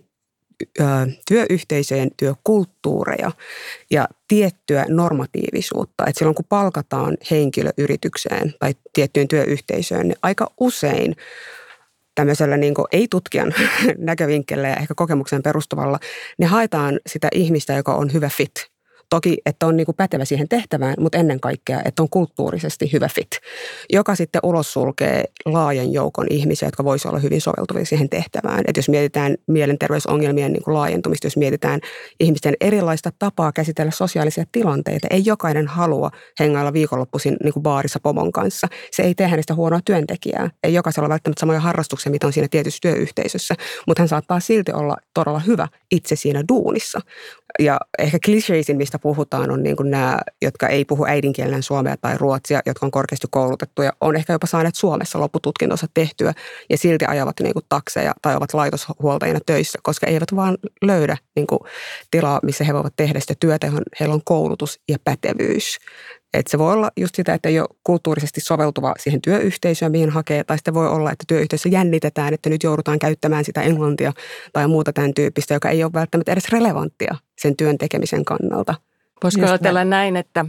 työyhteisöjen 1.28 2.10
työkulttuureja 2.18 3.32
ja 3.92 4.08
tiettyä 4.28 4.86
normatiivisuutta. 4.90 6.06
Että 6.08 6.20
silloin 6.20 6.36
kun 6.36 6.46
palkataan 6.50 7.18
henkilö 7.32 7.70
yritykseen 7.78 8.54
tai 8.60 8.74
tiettyyn 8.94 9.28
työyhteisöön, 9.28 10.08
niin 10.08 10.18
aika 10.22 10.48
usein 10.60 11.16
tämmöisellä 12.16 12.58
niin 12.58 12.74
ei-tutkijan 12.92 13.54
näkövinkkellä 13.98 14.68
ja 14.68 14.76
ehkä 14.76 14.96
kokemuksen 14.96 15.44
perustuvalla, 15.44 16.00
niin 16.38 16.50
haetaan 16.50 17.00
sitä 17.08 17.28
ihmistä, 17.32 17.74
joka 17.74 17.94
on 17.94 18.14
hyvä 18.14 18.30
fit 18.30 18.73
Toki, 19.14 19.38
että 19.46 19.68
on 19.68 19.78
niin 19.78 19.86
kuin 19.86 19.96
pätevä 19.96 20.26
siihen 20.26 20.50
tehtävään, 20.50 20.96
mutta 21.00 21.18
ennen 21.18 21.40
kaikkea, 21.40 21.82
että 21.86 22.04
on 22.04 22.10
kulttuurisesti 22.10 22.94
hyvä 22.94 23.10
fit, 23.16 23.28
joka 23.90 24.16
sitten 24.16 24.42
ulos 24.44 24.74
sulkee 24.74 25.24
laajan 25.46 25.94
joukon 25.94 26.28
ihmisiä, 26.30 26.68
jotka 26.68 26.84
voisivat 26.84 27.12
olla 27.12 27.22
hyvin 27.22 27.42
soveltuvia 27.42 27.86
siihen 27.86 28.10
tehtävään. 28.10 28.64
Että 28.68 28.80
jos 28.80 28.90
mietitään 28.90 29.36
mielenterveysongelmien 29.48 30.54
niin 30.54 30.64
kuin 30.64 30.74
laajentumista, 30.74 31.28
jos 31.28 31.38
mietitään 31.38 31.80
ihmisten 32.20 32.54
erilaista 32.62 33.10
tapaa 33.20 33.52
käsitellä 33.52 33.92
sosiaalisia 33.92 34.44
tilanteita, 34.52 35.08
ei 35.10 35.22
jokainen 35.26 35.68
halua 35.68 36.12
hengailla 36.40 36.74
viikonloppuisin 36.74 37.38
niin 37.44 37.54
kuin 37.54 37.64
baarissa 37.64 38.00
pomon 38.04 38.32
kanssa. 38.32 38.68
Se 38.92 39.04
ei 39.04 39.16
tee 39.16 39.28
hänestä 39.28 39.56
huonoa 39.56 39.80
työntekijää. 39.86 40.50
Ei 40.64 40.74
jokaisella 40.74 41.10
välttämättä 41.10 41.40
samoja 41.40 41.60
harrastuksia, 41.60 42.12
mitä 42.12 42.28
on 42.28 42.34
siinä 42.34 42.48
tietyssä 42.52 42.80
työyhteisössä, 42.82 43.56
mutta 43.88 44.02
hän 44.02 44.10
saattaa 44.10 44.40
silti 44.40 44.72
olla 44.72 44.96
todella 45.14 45.40
hyvä 45.40 45.68
itse 45.92 46.16
siinä 46.16 46.44
duunissa. 46.50 47.00
Ja 47.60 47.80
ehkä 48.00 48.18
kliseisin, 48.26 48.78
mistä 48.78 49.00
puhutaan, 49.00 49.52
on 49.52 49.64
niin 49.64 49.76
kuin 49.76 49.92
nämä, 49.92 50.20
jotka 50.42 50.68
ei 50.68 50.86
puhu 50.86 51.06
äidinkielen 51.06 51.64
suomea 51.64 51.98
tai 51.98 52.18
ruotsia, 52.18 52.62
jotka 52.66 52.86
on 52.86 52.92
korkeasti 52.92 53.28
koulutettuja, 53.32 53.94
on 54.02 54.16
ehkä 54.16 54.34
jopa 54.34 54.48
saaneet 54.48 54.76
Suomessa 54.76 55.20
loppututkintonsa 55.20 55.88
tehtyä 55.94 56.34
ja 56.70 56.78
silti 56.78 57.06
ajavat 57.06 57.40
niin 57.40 57.54
kuin 57.54 57.66
takseja 57.70 58.14
tai 58.22 58.36
ovat 58.36 58.54
laitoshuoltajina 58.54 59.40
töissä, 59.46 59.80
koska 59.84 60.08
eivät 60.08 60.36
vaan 60.36 60.58
löydä 60.82 61.18
niin 61.36 61.48
kuin 61.48 61.60
tilaa, 62.12 62.40
missä 62.44 62.64
he 62.64 62.74
voivat 62.74 62.94
tehdä 62.96 63.20
sitä 63.20 63.34
työtä, 63.40 63.68
johon 63.68 63.84
heillä 64.00 64.16
on 64.16 64.22
koulutus 64.26 64.80
ja 64.90 64.98
pätevyys. 65.04 65.78
Että 66.34 66.52
se 66.52 66.58
voi 66.58 66.74
olla 66.74 66.92
just 66.98 67.16
sitä, 67.16 67.34
että 67.34 67.50
ei 67.50 67.60
ole 67.60 67.68
kulttuurisesti 67.84 68.42
soveltuva 68.42 68.94
siihen 69.00 69.22
työyhteisöön, 69.22 69.92
mihin 69.92 70.10
hakee, 70.10 70.44
tai 70.44 70.58
sitten 70.58 70.74
voi 70.74 70.88
olla, 70.88 71.12
että 71.12 71.24
työyhteisö 71.28 71.70
jännitetään, 71.70 72.34
että 72.34 72.50
nyt 72.50 72.64
joudutaan 72.64 73.00
käyttämään 73.00 73.46
sitä 73.46 73.62
englantia 73.62 74.14
tai 74.54 74.68
muuta 74.68 74.94
tämän 74.94 75.14
tyyppistä, 75.14 75.54
joka 75.54 75.70
ei 75.70 75.84
ole 75.84 75.94
välttämättä 75.94 76.32
edes 76.32 76.50
relevanttia 76.50 77.16
sen 77.38 77.58
työn 77.58 77.78
tekemisen 77.78 78.26
kannalta. 78.26 78.76
Voisiko 79.24 79.46
ajatella 79.46 79.86
näin, 79.86 80.16
että, 80.16 80.46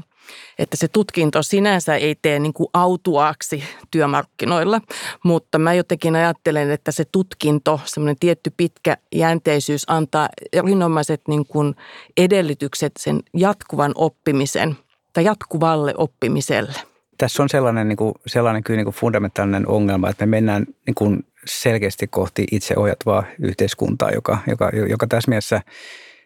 että 0.59 0.77
se 0.77 0.89
tutkinto 0.89 1.43
sinänsä 1.43 1.97
ei 1.97 2.15
tee 2.23 2.39
niin 2.39 2.53
kuin 2.53 2.69
autuaaksi 2.73 3.65
työmarkkinoilla, 3.91 4.81
mutta 5.25 5.59
mä 5.59 5.75
jotenkin 5.75 6.17
ajattelen, 6.17 6.71
että 6.71 6.93
se 6.93 7.05
tutkinto, 7.13 7.81
semmoinen 7.85 8.17
tietty 8.21 8.53
pitkä 8.57 8.97
jänteisyys 9.15 9.85
antaa 9.87 10.29
erinomaiset 10.53 11.21
niin 11.29 11.47
kuin 11.47 11.75
edellytykset 12.17 12.93
sen 12.99 13.21
jatkuvan 13.35 13.93
oppimisen 13.95 14.77
tai 15.15 15.25
jatkuvalle 15.25 15.95
oppimiselle. 15.97 16.73
Tässä 17.19 17.43
on 17.43 17.49
sellainen, 17.49 17.89
niin 17.89 17.97
kuin, 17.97 18.15
sellainen 18.27 18.65
kyllä 18.65 18.77
niin 18.77 18.85
kuin 18.85 18.95
fundamentaalinen 18.95 19.69
ongelma, 19.69 20.09
että 20.09 20.27
me 20.27 20.31
mennään 20.31 20.67
niin 20.87 20.95
kuin 20.95 21.27
selkeästi 21.47 22.07
kohti 22.07 22.47
itse 22.51 22.75
ohjattavaa 22.77 23.25
yhteiskuntaa, 23.39 24.11
joka, 24.11 24.39
joka, 24.47 24.71
joka 24.89 25.07
tässä 25.07 25.29
mielessä 25.29 25.61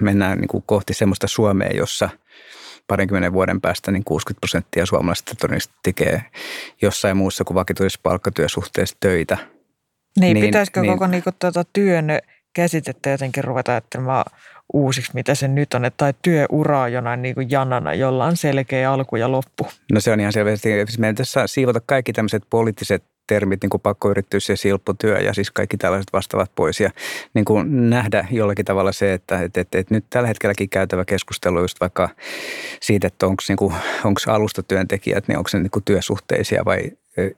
mennään 0.03 0.39
niin 0.39 0.49
kuin 0.49 0.63
kohti 0.67 0.95
sellaista 0.95 1.29
Suomea, 1.29 1.71
jossa 1.75 2.09
parinkymmenen 2.87 3.33
vuoden 3.33 3.61
päästä 3.61 3.91
niin 3.91 4.05
60 4.05 4.41
prosenttia 4.41 4.87
suomalaisista 4.87 5.35
todennäköisesti 5.35 5.75
tekee 5.83 6.25
jossain 6.83 7.17
muussa 7.17 7.45
kuin 7.45 7.55
vakituisessa 7.55 8.01
palkkatyösuhteessa 8.03 8.97
töitä. 9.01 9.39
Niin, 10.21 10.35
niin 10.35 10.47
pitäisikö 10.47 10.81
niin, 10.81 10.93
koko 10.93 11.07
niin 11.07 11.23
kuin, 11.23 11.35
tuota, 11.39 11.65
työn 11.73 12.07
käsitettä 12.55 13.11
jotenkin 13.11 13.45
ruveta 13.45 13.73
ajattelemaan 13.73 14.25
uusiksi, 14.73 15.11
mitä 15.15 15.35
se 15.35 15.49
nyt 15.49 15.75
on, 15.75 15.83
tai 15.97 16.15
työuraa 16.23 16.89
jonain 16.89 17.23
niin 17.23 17.35
kuin 17.35 17.51
janana, 17.51 17.95
jolla 17.95 18.25
on 18.25 18.37
selkeä 18.37 18.93
alku 18.93 19.17
ja 19.17 19.33
loppu. 19.33 19.67
No 19.93 20.01
se 20.01 20.13
on 20.13 20.21
ihan 20.21 20.33
selvästi, 20.33 20.69
siis 20.69 20.99
meidän 20.99 21.15
tässä 21.15 21.47
siivota 21.47 21.81
kaikki 21.87 22.13
tämmöiset 22.13 22.43
poliittiset 22.51 23.05
termit, 23.27 23.63
niin 23.63 23.71
kuin 23.71 23.81
pakkoyritys 23.81 24.49
ja 24.49 24.57
silpputyö 24.57 25.19
ja 25.19 25.35
siis 25.35 25.51
kaikki 25.51 25.77
tällaiset 25.77 26.13
vastaavat 26.13 26.51
pois 26.55 26.81
ja 26.81 26.91
niin 27.35 27.45
kuin 27.45 27.91
nähdä 27.91 28.27
jollakin 28.31 28.65
tavalla 28.65 28.93
se, 28.93 29.13
että, 29.13 29.43
että, 29.43 29.61
että, 29.61 29.79
että 29.79 29.95
nyt 29.95 30.05
tällä 30.11 30.29
hetkelläkin 30.29 30.69
käytävä 30.69 31.05
keskustelu 31.05 31.61
just 31.61 31.81
vaikka 31.81 32.09
siitä, 32.81 33.07
että 33.07 33.27
onko 33.27 33.43
niin 33.49 34.29
alustatyöntekijät, 34.29 35.29
niin 35.29 35.39
onko 35.39 35.51
ne 35.53 35.61
niin 35.61 35.71
kuin 35.71 35.85
työsuhteisia 35.85 36.65
vai 36.65 36.93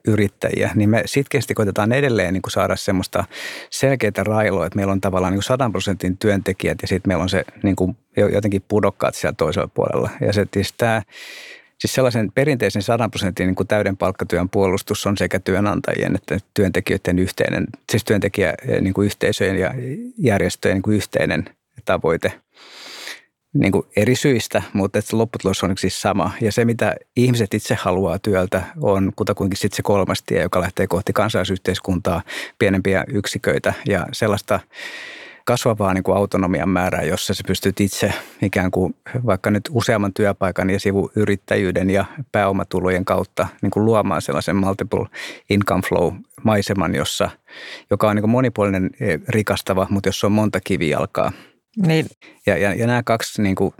yrittäjiä, 0.07 0.71
niin 0.75 0.89
me 0.89 1.03
sitkeästi 1.05 1.53
koitetaan 1.53 1.91
edelleen 1.91 2.33
niin 2.33 2.41
kuin 2.41 2.51
saada 2.51 2.75
semmoista 2.75 3.23
selkeää 3.69 4.23
railoa, 4.23 4.65
että 4.65 4.75
meillä 4.75 4.93
on 4.93 5.01
tavallaan 5.01 5.33
niin 5.33 5.43
100 5.43 5.69
prosentin 5.69 6.17
työntekijät 6.17 6.77
ja 6.81 6.87
sitten 6.87 7.09
meillä 7.09 7.23
on 7.23 7.29
se 7.29 7.45
niin 7.63 7.75
kuin 7.75 7.97
jotenkin 8.15 8.63
pudokkaat 8.67 9.15
siellä 9.15 9.35
toisella 9.37 9.69
puolella. 9.73 10.09
Ja 10.21 10.33
se, 10.33 10.45
siis 10.53 10.73
tämä, 10.77 11.01
Siis 11.81 11.93
sellaisen 11.93 12.31
perinteisen 12.31 12.81
100 12.81 13.09
prosentin 13.09 13.47
niin 13.47 13.55
kuin 13.55 13.67
täyden 13.67 13.97
palkkatyön 13.97 14.49
puolustus 14.49 15.07
on 15.07 15.17
sekä 15.17 15.39
työnantajien 15.39 16.15
että 16.15 16.37
työntekijöiden 16.53 17.19
yhteinen, 17.19 17.67
siis 17.91 18.03
työntekijäyhteisöjen 18.03 19.57
ja 19.57 19.73
järjestöjen 20.17 20.75
niin 20.75 20.81
kuin 20.81 20.95
yhteinen 20.95 21.45
tavoite 21.85 22.31
niin 23.53 23.71
kuin 23.71 23.87
eri 23.95 24.15
syistä, 24.15 24.61
mutta 24.73 24.99
että 24.99 25.17
lopputulos 25.17 25.63
on 25.63 25.77
siis 25.77 26.01
sama. 26.01 26.31
Ja 26.41 26.51
se, 26.51 26.65
mitä 26.65 26.95
ihmiset 27.15 27.53
itse 27.53 27.75
haluaa 27.75 28.19
työltä, 28.19 28.63
on 28.81 29.11
kutakuinkin 29.15 29.57
sitten 29.57 29.75
se 29.75 29.83
kolmas 29.83 30.23
tie, 30.23 30.41
joka 30.41 30.61
lähtee 30.61 30.87
kohti 30.87 31.13
kansalaisyhteiskuntaa, 31.13 32.21
pienempiä 32.59 33.03
yksiköitä 33.07 33.73
ja 33.87 34.07
sellaista 34.11 34.59
kasvavaa 35.45 35.93
niin 35.93 36.03
kuin 36.03 36.17
autonomian 36.17 36.69
määrää, 36.69 37.01
jossa 37.01 37.33
sä 37.33 37.43
pystyt 37.47 37.79
itse 37.79 38.13
ikään 38.41 38.71
kuin 38.71 38.95
vaikka 39.25 39.51
nyt 39.51 39.69
useamman 39.71 40.13
työpaikan 40.13 40.69
ja 40.69 40.79
sivuyrittäjyyden 40.79 41.89
ja 41.89 42.05
pääomatulojen 42.31 43.05
kautta 43.05 43.47
niin 43.61 43.71
kuin 43.71 43.85
luomaan 43.85 44.21
sellaisen 44.21 44.55
multiple 44.55 45.05
income 45.49 45.81
flow 45.89 46.13
maiseman, 46.43 46.95
jossa, 46.95 47.29
joka 47.89 48.09
on 48.09 48.15
niin 48.15 48.21
kuin 48.21 48.31
monipuolinen, 48.31 48.89
eh, 48.99 49.19
rikastava, 49.27 49.87
mutta 49.89 50.09
jos 50.09 50.23
on 50.23 50.31
monta 50.31 50.59
kivijalkaa. 50.59 51.31
Niin. 51.77 52.05
Ja, 52.45 52.57
ja, 52.57 52.73
ja 52.73 52.87
nämä 52.87 53.03
kaksi 53.03 53.41
niin 53.41 53.55
kuin, 53.55 53.73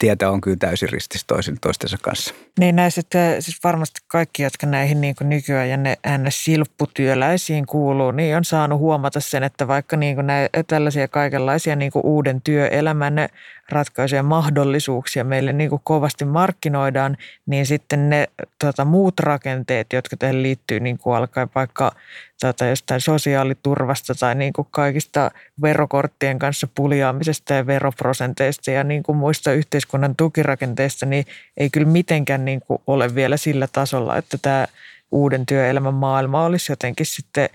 tietä 0.00 0.30
on 0.30 0.40
kyllä 0.40 0.56
täysin 0.60 0.88
ristis 0.88 1.24
toisin 1.24 1.56
toistensa 1.60 1.96
kanssa. 2.02 2.34
Niin 2.60 2.76
näissä, 2.76 3.00
että 3.00 3.40
siis 3.40 3.58
varmasti 3.64 4.00
kaikki, 4.08 4.42
jotka 4.42 4.66
näihin 4.66 5.00
niin 5.00 5.14
kuin 5.18 5.28
nykyään 5.28 5.68
ja 5.68 5.76
ne 5.76 5.96
silpputyöläisiin 6.28 7.66
kuuluu, 7.66 8.10
niin 8.10 8.36
on 8.36 8.44
saanut 8.44 8.78
huomata 8.78 9.20
sen, 9.20 9.42
että 9.42 9.68
vaikka 9.68 9.96
niin 9.96 10.14
kuin 10.14 10.26
näin, 10.26 10.48
tällaisia 10.66 11.08
kaikenlaisia 11.08 11.76
niin 11.76 11.92
kuin 11.92 12.06
uuden 12.06 12.40
työelämän 12.42 13.28
ratkaisuja 13.68 14.22
mahdollisuuksia 14.22 15.24
meille 15.24 15.52
niin 15.52 15.70
kuin 15.70 15.80
kovasti 15.84 16.24
markkinoidaan, 16.24 17.16
niin 17.46 17.66
sitten 17.66 18.10
ne 18.10 18.28
tota, 18.58 18.84
muut 18.84 19.20
rakenteet, 19.20 19.92
jotka 19.92 20.16
tähän 20.16 20.42
liittyy, 20.42 20.80
niin 20.80 20.98
kuin 20.98 21.16
alkaa 21.16 21.48
vaikka 21.54 21.92
tota, 22.40 22.66
jostain 22.66 23.00
sosiaaliturvasta 23.00 24.14
tai 24.14 24.34
niin 24.34 24.52
kuin 24.52 24.68
kaikista 24.70 25.30
verokorttien 25.62 26.38
kanssa 26.38 26.68
puljaamisesta 26.74 27.54
ja 27.54 27.66
veroprosenteista 27.66 28.70
ja 28.70 28.84
niin 28.84 29.02
kuin 29.02 29.18
muista 29.18 29.52
yhteiskunnan 29.52 30.16
tukirakenteista, 30.16 31.06
niin 31.06 31.26
ei 31.56 31.70
kyllä 31.70 31.88
mitenkään 31.88 32.44
niin 32.44 32.60
kuin 32.60 32.82
ole 32.86 33.14
vielä 33.14 33.36
sillä 33.36 33.68
tasolla, 33.72 34.16
että 34.16 34.38
tämä 34.42 34.66
uuden 35.10 35.46
työelämän 35.46 35.94
maailma 35.94 36.44
olisi 36.44 36.72
jotenkin 36.72 37.06
sitten 37.06 37.48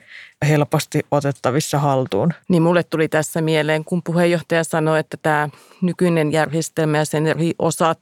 helposti 0.47 1.01
otettavissa 1.11 1.79
haltuun. 1.79 2.33
Niin 2.49 2.63
mulle 2.63 2.83
tuli 2.83 3.07
tässä 3.07 3.41
mieleen, 3.41 3.85
kun 3.85 4.03
puheenjohtaja 4.03 4.63
sanoi, 4.63 4.99
että 4.99 5.17
tämä 5.21 5.49
nykyinen 5.81 6.31
järjestelmä 6.31 6.97
ja 6.97 7.05
sen 7.05 7.27
eri 7.27 7.53
osat 7.59 8.01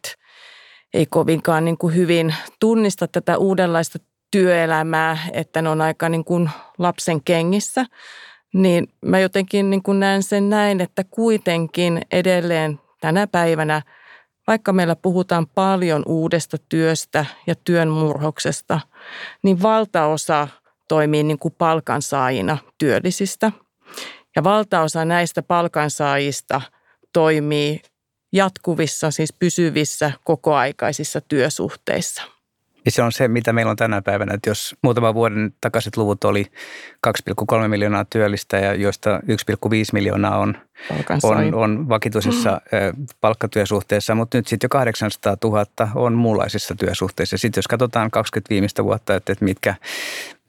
ei 0.93 1.05
kovinkaan 1.05 1.65
niin 1.65 1.77
kuin 1.77 1.95
hyvin 1.95 2.35
tunnista 2.59 3.07
tätä 3.07 3.37
uudenlaista 3.37 3.99
työelämää, 4.31 5.17
että 5.33 5.61
ne 5.61 5.69
on 5.69 5.81
aika 5.81 6.09
niin 6.09 6.23
kuin 6.23 6.49
lapsen 6.77 7.23
kengissä. 7.23 7.85
Niin 8.53 8.87
mä 9.05 9.19
jotenkin 9.19 9.69
niin 9.69 9.83
kuin 9.83 9.99
näen 9.99 10.23
sen 10.23 10.49
näin, 10.49 10.81
että 10.81 11.03
kuitenkin 11.03 12.01
edelleen 12.11 12.79
tänä 13.01 13.27
päivänä, 13.27 13.81
vaikka 14.47 14.73
meillä 14.73 14.95
puhutaan 14.95 15.47
paljon 15.47 16.03
uudesta 16.05 16.57
työstä 16.69 17.25
ja 17.47 17.55
työn 17.55 17.89
murhoksesta, 17.89 18.79
niin 19.43 19.61
valtaosa– 19.61 20.47
toimii 20.91 21.23
niin 21.23 21.39
kuin 21.39 21.55
palkansaajina 21.57 22.57
työllisistä. 22.77 23.51
Ja 24.35 24.43
valtaosa 24.43 25.05
näistä 25.05 25.41
palkansaajista 25.41 26.61
toimii 27.13 27.81
jatkuvissa, 28.33 29.11
siis 29.11 29.33
pysyvissä, 29.33 30.11
kokoaikaisissa 30.23 31.21
työsuhteissa. 31.21 32.21
Ja 32.85 32.91
se 32.91 33.03
on 33.03 33.11
se, 33.11 33.27
mitä 33.27 33.53
meillä 33.53 33.69
on 33.69 33.75
tänä 33.75 34.01
päivänä, 34.01 34.33
että 34.33 34.49
jos 34.49 34.75
muutama 34.83 35.13
vuoden 35.13 35.53
takaiset 35.61 35.97
luvut 35.97 36.23
oli 36.23 36.45
2,3 37.07 37.67
miljoonaa 37.67 38.05
työllistä 38.05 38.57
ja 38.57 38.73
joista 38.73 39.17
1,5 39.17 39.23
miljoonaa 39.93 40.37
on, 40.37 40.57
on, 41.23 41.53
on 41.53 41.89
vakituisessa 41.89 42.61
mm. 42.71 43.05
palkkatyösuhteessa, 43.21 44.15
mutta 44.15 44.37
nyt 44.37 44.47
sitten 44.47 44.65
jo 44.65 44.69
800 44.69 45.37
000 45.43 45.65
on 45.95 46.13
muunlaisissa 46.13 46.75
työsuhteissa. 46.75 47.37
Sitten 47.37 47.59
jos 47.59 47.67
katsotaan 47.67 48.11
20 48.11 48.49
viimeistä 48.49 48.83
vuotta, 48.83 49.15
että, 49.15 49.33
että 49.33 49.45
mitkä, 49.45 49.75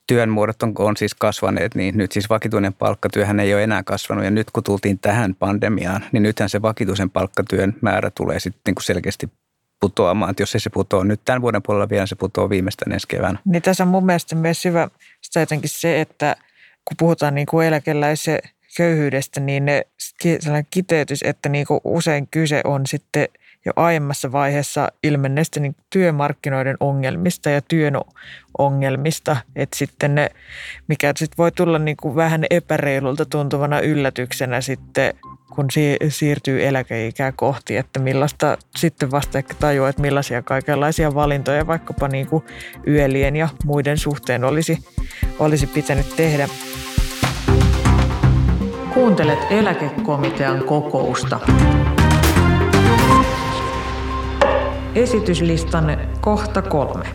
työn 0.06 0.28
muodot 0.28 0.62
on, 0.62 0.72
on 0.78 0.96
siis 0.96 1.14
kasvaneet, 1.14 1.74
niin 1.74 1.98
nyt 1.98 2.12
siis 2.12 2.30
vakituinen 2.30 2.72
palkkatyöhän 2.72 3.40
ei 3.40 3.54
ole 3.54 3.62
enää 3.62 3.82
kasvanut. 3.82 4.24
Ja 4.24 4.30
nyt 4.30 4.50
kun 4.50 4.62
tultiin 4.62 4.98
tähän 4.98 5.34
pandemiaan, 5.34 6.04
niin 6.12 6.22
nythän 6.22 6.48
se 6.48 6.62
vakituisen 6.62 7.10
palkkatyön 7.10 7.74
määrä 7.80 8.10
tulee 8.10 8.40
sitten 8.40 8.60
niin 8.66 8.74
kuin 8.74 8.84
selkeästi 8.84 9.28
putoamaan. 9.82 10.30
Että 10.30 10.42
jos 10.42 10.54
ei 10.54 10.60
se 10.60 10.70
putoa 10.70 11.04
nyt 11.04 11.20
tämän 11.24 11.42
vuoden 11.42 11.62
puolella 11.62 11.88
vielä, 11.88 12.06
se 12.06 12.14
putoaa 12.14 12.50
viimeistään 12.50 12.92
ensi 12.92 13.08
keväänä. 13.08 13.38
Niin 13.44 13.62
tässä 13.62 13.84
on 13.84 13.88
mun 13.88 14.06
mielestä 14.06 14.34
myös 14.34 14.64
hyvä 14.64 14.88
sitä 15.20 15.40
jotenkin 15.40 15.70
se, 15.70 16.00
että 16.00 16.36
kun 16.84 16.96
puhutaan 16.96 17.34
niin 17.34 17.46
kuin 17.46 17.66
eläkeläisen 17.66 18.38
köyhyydestä, 18.76 19.40
niin 19.40 19.64
ne, 19.64 19.86
sellainen 20.22 20.66
kiteytys, 20.70 21.22
että 21.22 21.48
niin 21.48 21.66
kuin 21.66 21.80
usein 21.84 22.28
kyse 22.30 22.60
on 22.64 22.86
sitten– 22.86 23.28
jo 23.66 23.72
aiemmassa 23.76 24.32
vaiheessa 24.32 24.88
ilmenneistä 25.02 25.60
niin 25.60 25.76
työmarkkinoiden 25.90 26.76
ongelmista 26.80 27.50
ja 27.50 27.60
työn 27.62 27.94
ongelmista. 28.58 29.36
Että 29.56 29.78
sitten 29.78 30.14
ne, 30.14 30.30
mikä 30.88 31.12
sitten 31.16 31.38
voi 31.38 31.52
tulla 31.52 31.78
niin 31.78 31.96
kuin 31.96 32.14
vähän 32.14 32.44
epäreilulta 32.50 33.26
tuntuvana 33.26 33.80
yllätyksenä 33.80 34.60
sitten, 34.60 35.14
kun 35.54 35.66
siirtyy 36.08 36.66
eläkeikää 36.66 37.32
kohti, 37.32 37.76
että 37.76 37.98
millaista 38.00 38.56
sitten 38.76 39.10
vasta 39.10 39.38
ehkä 39.38 39.54
tajuaa, 39.54 39.88
että 39.88 40.02
millaisia 40.02 40.42
kaikenlaisia 40.42 41.14
valintoja 41.14 41.66
vaikkapa 41.66 42.08
niin 42.08 42.26
kuin 42.26 42.44
yölien 42.86 43.36
ja 43.36 43.48
muiden 43.64 43.98
suhteen 43.98 44.44
olisi, 44.44 44.78
olisi 45.38 45.66
pitänyt 45.66 46.16
tehdä. 46.16 46.48
Kuuntelet 48.94 49.38
eläkekomitean 49.50 50.64
kokousta. 50.64 51.40
Esityslistan 54.94 55.84
kohta 56.20 56.62
kolme. 56.62 57.06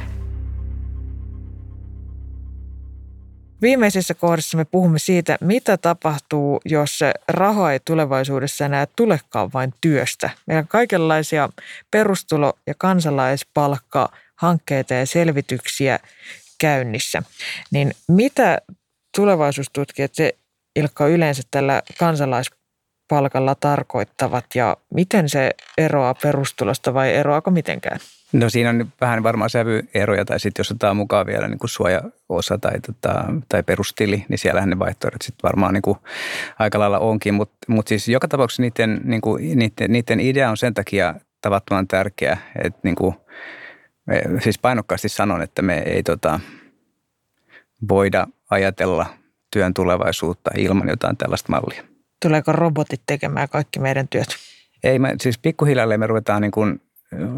Viimeisessä 3.61 4.13
kohdassa 4.13 4.57
me 4.57 4.65
puhumme 4.65 4.99
siitä, 4.99 5.37
mitä 5.41 5.77
tapahtuu, 5.77 6.61
jos 6.65 6.99
raha 7.27 7.71
ei 7.71 7.79
tulevaisuudessa 7.85 8.65
enää 8.65 8.87
tulekaan 8.95 9.49
vain 9.53 9.73
työstä. 9.81 10.29
Meillä 10.47 10.59
on 10.59 10.67
kaikenlaisia 10.67 11.49
perustulo- 11.91 12.59
ja 12.67 12.73
kansalaispalkka-hankkeita 12.77 14.93
ja 14.93 15.05
selvityksiä 15.05 15.99
käynnissä. 16.59 17.23
Niin 17.71 17.91
mitä 18.07 18.61
tulevaisuustutkijat 19.15 20.15
se 20.15 20.33
Ilkka 20.75 21.07
yleensä 21.07 21.43
tällä 21.51 21.81
kansalais 21.99 22.51
palkalla 23.08 23.56
tarkoittavat 23.56 24.46
ja 24.56 24.78
miten 24.93 25.30
se 25.30 25.52
eroaa 25.78 26.15
perustulosta 26.22 26.93
vai 26.93 27.13
eroako 27.13 27.52
mitenkään? 27.52 28.00
No 28.34 28.50
siinä 28.50 28.70
on 28.70 28.88
vähän 29.02 29.24
varmaan 29.24 29.50
sävyeroja 29.50 30.26
tai 30.26 30.39
sitten 30.39 30.60
jos 30.60 30.72
otetaan 30.72 30.98
mukaan 30.98 31.26
vielä 31.26 31.48
niin 31.48 31.60
kuin 31.60 31.70
suojaosa 31.70 32.58
tai, 32.62 32.82
tota, 32.82 33.26
tai 33.50 33.63
perustili, 33.63 34.26
niin 34.30 34.38
siellähän 34.38 34.70
ne 34.70 34.80
vaihtoehdot 34.80 35.22
sitten 35.22 35.43
varmaan 35.43 35.74
niin 35.74 35.82
kuin 35.82 35.98
aika 36.60 36.80
lailla 36.80 37.00
onkin. 37.00 37.34
Mutta 37.34 37.58
mut 37.67 37.88
siis 37.88 38.08
joka 38.08 38.28
tapauksessa 38.28 38.62
niiden, 38.62 39.02
niin 39.04 39.22
kuin, 39.22 39.60
niiden, 39.60 39.91
niiden 39.91 40.20
idea 40.20 40.50
on 40.50 40.58
sen 40.58 40.74
takia 40.74 41.15
tavattoman 41.41 41.88
tärkeä, 41.88 42.38
että 42.63 42.80
niin 42.84 42.96
kuin, 42.96 43.15
siis 44.43 44.60
painokkaasti 44.60 45.10
sanon, 45.10 45.41
että 45.41 45.62
me 45.62 45.78
ei 45.78 46.04
tota, 46.04 46.39
voida 47.89 48.28
ajatella 48.50 49.06
työn 49.52 49.74
tulevaisuutta 49.74 50.52
ilman 50.58 50.89
jotain 50.89 51.17
tällaista 51.17 51.52
mallia. 51.52 51.96
Tuleeko 52.21 52.51
robotit 52.51 53.01
tekemään 53.08 53.49
kaikki 53.49 53.80
meidän 53.80 54.08
työt? 54.08 54.27
Ei, 54.84 54.99
me, 54.99 55.15
siis 55.21 55.38
pikkuhiljalleen 55.38 55.99
me 55.99 56.08
ruvetaan 56.08 56.41
niin 56.41 56.51
kuin, 56.51 56.82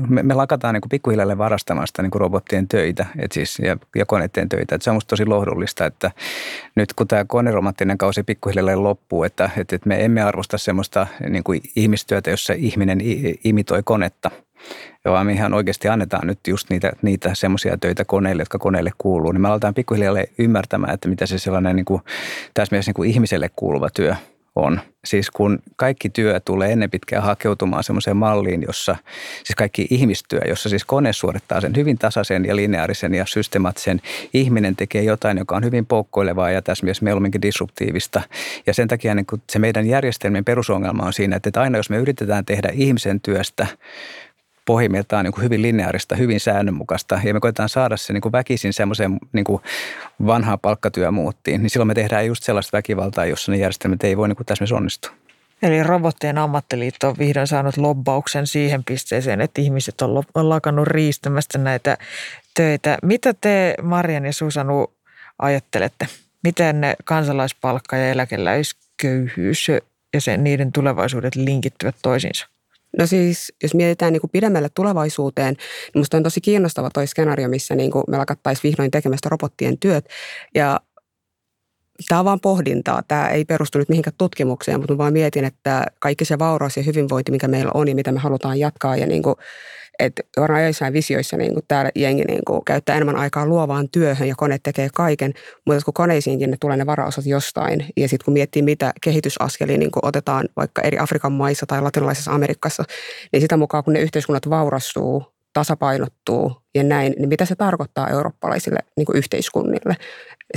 me, 0.10 0.24
me 0.24 0.34
lakataan 0.34 0.74
niin 0.74 0.82
pikkuhiljalleen 0.89 1.38
varastamasta 1.38 2.02
niin 2.02 2.12
kuin 2.12 2.20
robottien 2.20 2.68
töitä 2.68 3.06
et 3.20 3.32
siis, 3.32 3.60
ja, 3.60 3.78
ja 3.96 4.06
koneiden 4.06 4.50
töitä. 4.50 4.76
Et 4.76 4.82
se 4.82 4.89
on 4.89 4.96
musta 4.96 5.10
tosi 5.10 5.26
lohdullista, 5.26 5.86
että 5.86 6.12
nyt 6.76 6.94
kun 6.94 7.08
tämä 7.08 7.26
koneromanttinen 7.26 7.98
kausi 7.98 8.24
pikkuhiljalleen 8.24 8.84
loppuu, 8.84 9.24
että, 9.24 9.50
että, 9.58 9.76
että 9.76 9.89
me 9.89 10.06
emme 10.06 10.22
arvosta 10.22 10.58
semmoista 10.58 11.08
niin 11.30 11.44
kuin 11.44 11.62
ihmistyötä, 11.76 12.30
jossa 12.30 12.54
ihminen 12.54 13.00
imitoi 13.44 13.82
konetta– 13.84 14.32
vaan 15.06 15.26
me 15.26 15.34
ihan 15.34 15.54
oikeasti 15.54 15.88
annetaan 15.88 16.28
nyt 16.28 16.39
just 16.48 16.70
niitä, 16.70 16.92
niitä 17.02 17.30
semmoisia 17.34 17.78
töitä 17.78 18.06
koneille, 18.06 18.42
jotka 18.42 18.60
koneille 18.60 18.92
kuuluu, 18.98 19.32
niin 19.32 19.42
me 19.42 19.48
aletaan 19.48 19.74
pikkuhiljaa 19.74 20.15
ymmärtämään, 20.38 20.94
että 20.94 21.10
mitä 21.10 21.26
se 21.26 21.39
sellainen 21.39 21.76
niin 21.76 21.86
kuin, 21.86 22.02
tässä 22.54 22.74
mielessä 22.74 22.89
niin 22.89 22.96
kuin 22.96 23.10
ihmiselle 23.10 23.50
kuuluva 23.56 23.89
työ 23.89 24.15
on. 24.56 24.82
Siis 25.06 25.32
kun 25.32 25.60
kaikki 25.76 26.10
työ 26.10 26.40
tulee 26.40 26.72
ennen 26.72 26.90
pitkään 26.90 27.24
hakeutumaan 27.24 27.84
semmoiseen 27.84 28.18
malliin, 28.18 28.62
jossa 28.68 28.96
siis 29.44 29.56
kaikki 29.56 29.88
ihmistyö, 29.90 30.42
jossa 30.48 30.70
siis 30.70 30.86
kone 30.86 31.14
suorittaa 31.14 31.62
sen 31.62 31.76
hyvin 31.76 31.98
tasaisen 31.98 32.46
ja 32.46 32.56
lineaarisen 32.56 33.14
ja 33.14 33.26
systemaattisen. 33.26 34.02
Ihminen 34.34 34.76
tekee 34.76 35.04
jotain, 35.04 35.38
joka 35.38 35.56
on 35.56 35.64
hyvin 35.64 35.86
poukkoilevaa 35.86 36.52
ja 36.52 36.62
tässä 36.62 36.86
myös 36.86 37.02
mieluumminkin 37.02 37.42
disruptiivista. 37.42 38.22
Ja 38.68 38.74
sen 38.74 38.88
takia 38.88 39.16
niin 39.16 39.26
se 39.50 39.60
meidän 39.60 39.88
järjestelmien 39.88 40.46
perusongelma 40.46 41.04
on 41.04 41.14
siinä, 41.14 41.36
että 41.36 41.62
aina 41.62 41.78
jos 41.78 41.90
me 41.90 41.98
yritetään 41.98 42.46
tehdä 42.46 42.70
ihmisen 42.74 43.22
työstä 43.22 43.68
pohjimmiltaan 44.70 45.26
niin 45.26 45.34
kuin 45.34 45.44
hyvin 45.44 45.62
lineaarista, 45.62 46.16
hyvin 46.16 46.40
säännönmukaista 46.40 47.20
ja 47.24 47.34
me 47.34 47.40
koetaan 47.40 47.70
saada 47.70 47.98
se 47.98 48.14
niin 48.14 48.22
kuin 48.22 48.32
väkisin 48.32 48.74
semmoiseen 48.74 49.18
niin 49.34 49.44
kuin 49.44 49.62
vanhaa 50.26 50.58
palkkatyömuuttiin, 50.58 51.62
niin 51.62 51.70
silloin 51.70 51.88
me 51.88 51.94
tehdään 51.94 52.28
just 52.28 52.44
sellaista 52.44 52.78
väkivaltaa, 52.78 53.26
jossa 53.26 53.52
ne 53.52 53.58
järjestelmät 53.58 54.04
ei 54.04 54.18
voi 54.18 54.28
niin 54.28 54.36
kuin 54.36 54.46
täsmälleen 54.46 54.78
onnistua. 54.78 55.12
Eli 55.62 55.84
robottien 55.84 56.38
ammattiliitto 56.38 57.10
on 57.10 57.16
vihdoin 57.20 57.48
saanut 57.48 57.78
lobbauksen 57.78 58.48
siihen 58.48 58.84
pisteeseen, 58.84 59.42
että 59.42 59.62
ihmiset 59.62 60.02
on 60.02 60.50
lakannut 60.50 60.88
riistämästä 60.88 61.58
näitä 61.58 61.98
töitä. 62.54 62.98
Mitä 63.04 63.34
te 63.42 63.76
Marian 63.82 64.26
ja 64.26 64.34
Susanu 64.34 64.94
ajattelette? 65.40 66.08
Miten 66.44 66.82
ne 66.82 66.96
kansalaispalkka 67.04 67.98
ja 67.98 68.10
eläkeläisköyhyys 68.10 69.68
ja 70.14 70.22
sen, 70.22 70.44
niiden 70.44 70.72
tulevaisuudet 70.72 71.36
linkittyvät 71.36 71.96
toisiinsa? 72.02 72.48
No 72.97 73.08
siis, 73.08 73.54
jos 73.63 73.73
mietitään 73.73 74.13
niin 74.13 74.21
kuin 74.21 74.32
pidemmälle 74.32 74.69
tulevaisuuteen, 74.75 75.54
niin 75.54 75.91
minusta 75.93 76.17
on 76.17 76.23
tosi 76.23 76.41
kiinnostava 76.41 76.89
toi 76.93 77.08
skenaario, 77.08 77.49
missä 77.49 77.75
niin 77.75 77.91
kuin 77.91 78.04
me 78.08 78.17
lakattaisiin 78.17 78.63
vihdoin 78.63 78.91
tekemästä 78.91 79.30
robottien 79.30 79.80
työt. 79.80 80.06
Ja 80.56 80.80
tämä 82.08 82.20
on 82.20 82.26
vaan 82.26 82.40
pohdintaa. 82.40 83.02
Tämä 83.08 83.30
ei 83.30 83.46
perustu 83.46 83.78
nyt 83.78 83.90
mihinkään 83.90 84.16
tutkimukseen, 84.18 84.80
mutta 84.80 84.94
mä 84.94 84.98
vaan 84.98 85.14
mietin, 85.14 85.46
että 85.46 85.86
kaikki 86.00 86.26
se 86.26 86.40
vauraus 86.40 86.78
ja 86.78 86.84
hyvinvointi, 86.84 87.32
mikä 87.32 87.48
meillä 87.48 87.72
on 87.74 87.88
ja 87.88 87.96
mitä 87.96 88.12
me 88.12 88.20
halutaan 88.20 88.60
jatkaa 88.60 88.96
ja 88.96 89.06
niin 89.06 89.24
kuin 89.24 89.36
että 90.00 90.24
varmaan 90.38 90.64
joissain 90.64 90.94
visioissa 90.94 91.38
niin 91.38 91.54
kuin 91.54 91.66
täällä 91.68 91.92
jengi 91.96 92.24
niin 92.24 92.46
kuin 92.48 92.66
käyttää 92.66 92.96
enemmän 92.96 93.16
aikaa 93.16 93.46
luovaan 93.46 93.90
työhön 93.90 94.28
ja 94.28 94.36
kone 94.38 94.58
tekee 94.64 94.90
kaiken, 94.96 95.34
mutta 95.66 95.86
kun 95.86 95.94
koneisiinkin 95.94 96.52
ne 96.52 96.58
tulee 96.60 96.78
ne 96.78 96.86
varaosat 96.86 97.26
jostain 97.26 97.86
ja 97.98 98.10
sitten 98.10 98.26
kun 98.26 98.34
miettii 98.34 98.62
mitä 98.62 98.94
kehitysaskelia 99.02 99.78
niin 99.78 99.92
kuin 99.92 100.06
otetaan 100.06 100.50
vaikka 100.56 100.82
eri 100.82 101.00
Afrikan 101.00 101.32
maissa 101.32 101.66
tai 101.66 101.82
latinalaisessa 101.82 102.32
Amerikassa, 102.32 102.84
niin 103.34 103.42
sitä 103.42 103.58
mukaan 103.58 103.84
kun 103.84 103.94
ne 103.94 104.00
yhteiskunnat 104.00 104.50
vaurastuu, 104.50 105.38
tasapainottuu 105.54 106.62
ja 106.76 106.84
näin, 106.84 107.14
niin 107.18 107.30
mitä 107.30 107.46
se 107.46 107.56
tarkoittaa 107.56 108.10
eurooppalaisille 108.10 108.80
niin 108.98 109.06
kuin 109.06 109.18
yhteiskunnille? 109.18 109.96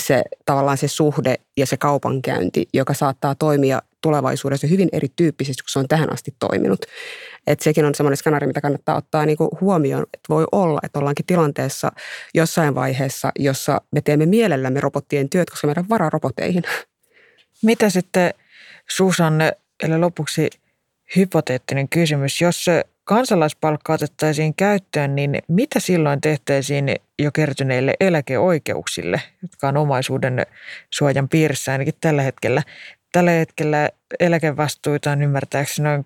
Se 0.00 0.22
tavallaan 0.44 0.78
se 0.78 0.88
suhde 0.88 1.35
ja 1.57 1.66
se 1.66 1.76
kaupankäynti, 1.76 2.68
joka 2.72 2.94
saattaa 2.94 3.35
toimia 3.35 3.83
tulevaisuudessa 4.00 4.66
hyvin 4.66 4.88
erityyppisesti 4.92 5.62
kuin 5.62 5.72
se 5.72 5.78
on 5.78 5.88
tähän 5.88 6.12
asti 6.12 6.35
toiminut. 6.38 6.87
Et 7.46 7.61
sekin 7.61 7.85
on 7.85 7.94
semmoinen 7.94 8.16
skenaario, 8.16 8.46
mitä 8.46 8.61
kannattaa 8.61 8.96
ottaa 8.96 9.26
niin 9.26 9.37
kuin 9.37 9.50
huomioon, 9.61 10.02
että 10.02 10.28
voi 10.28 10.44
olla, 10.52 10.81
että 10.83 10.98
ollaankin 10.98 11.26
tilanteessa 11.26 11.92
jossain 12.35 12.74
vaiheessa, 12.74 13.33
jossa 13.38 13.81
me 13.90 14.00
teemme 14.00 14.26
mielellämme 14.26 14.81
robottien 14.81 15.28
työt, 15.28 15.50
koska 15.50 15.66
meidän 15.66 15.88
varaa 15.88 16.11
roboteihin. 16.11 16.62
Mitä 17.62 17.90
sitten 17.90 18.35
Susanne, 18.88 19.52
eli 19.83 19.98
lopuksi 19.98 20.50
hypoteettinen 21.16 21.88
kysymys, 21.88 22.40
jos 22.40 22.66
kansalaispalkka 23.04 23.92
otettaisiin 23.92 24.54
käyttöön, 24.54 25.14
niin 25.14 25.38
mitä 25.48 25.80
silloin 25.80 26.20
tehtäisiin 26.20 26.96
jo 27.18 27.30
kertyneille 27.32 27.94
eläkeoikeuksille, 28.00 29.22
jotka 29.42 29.68
on 29.68 29.76
omaisuuden 29.76 30.46
suojan 30.90 31.28
piirissä 31.28 31.72
ainakin 31.72 31.94
tällä 32.00 32.22
hetkellä? 32.22 32.62
Tällä 33.12 33.30
hetkellä 33.30 33.88
eläkevastuita 34.20 35.10
on 35.10 35.22
ymmärtääkseni 35.22 35.88
noin 35.88 36.04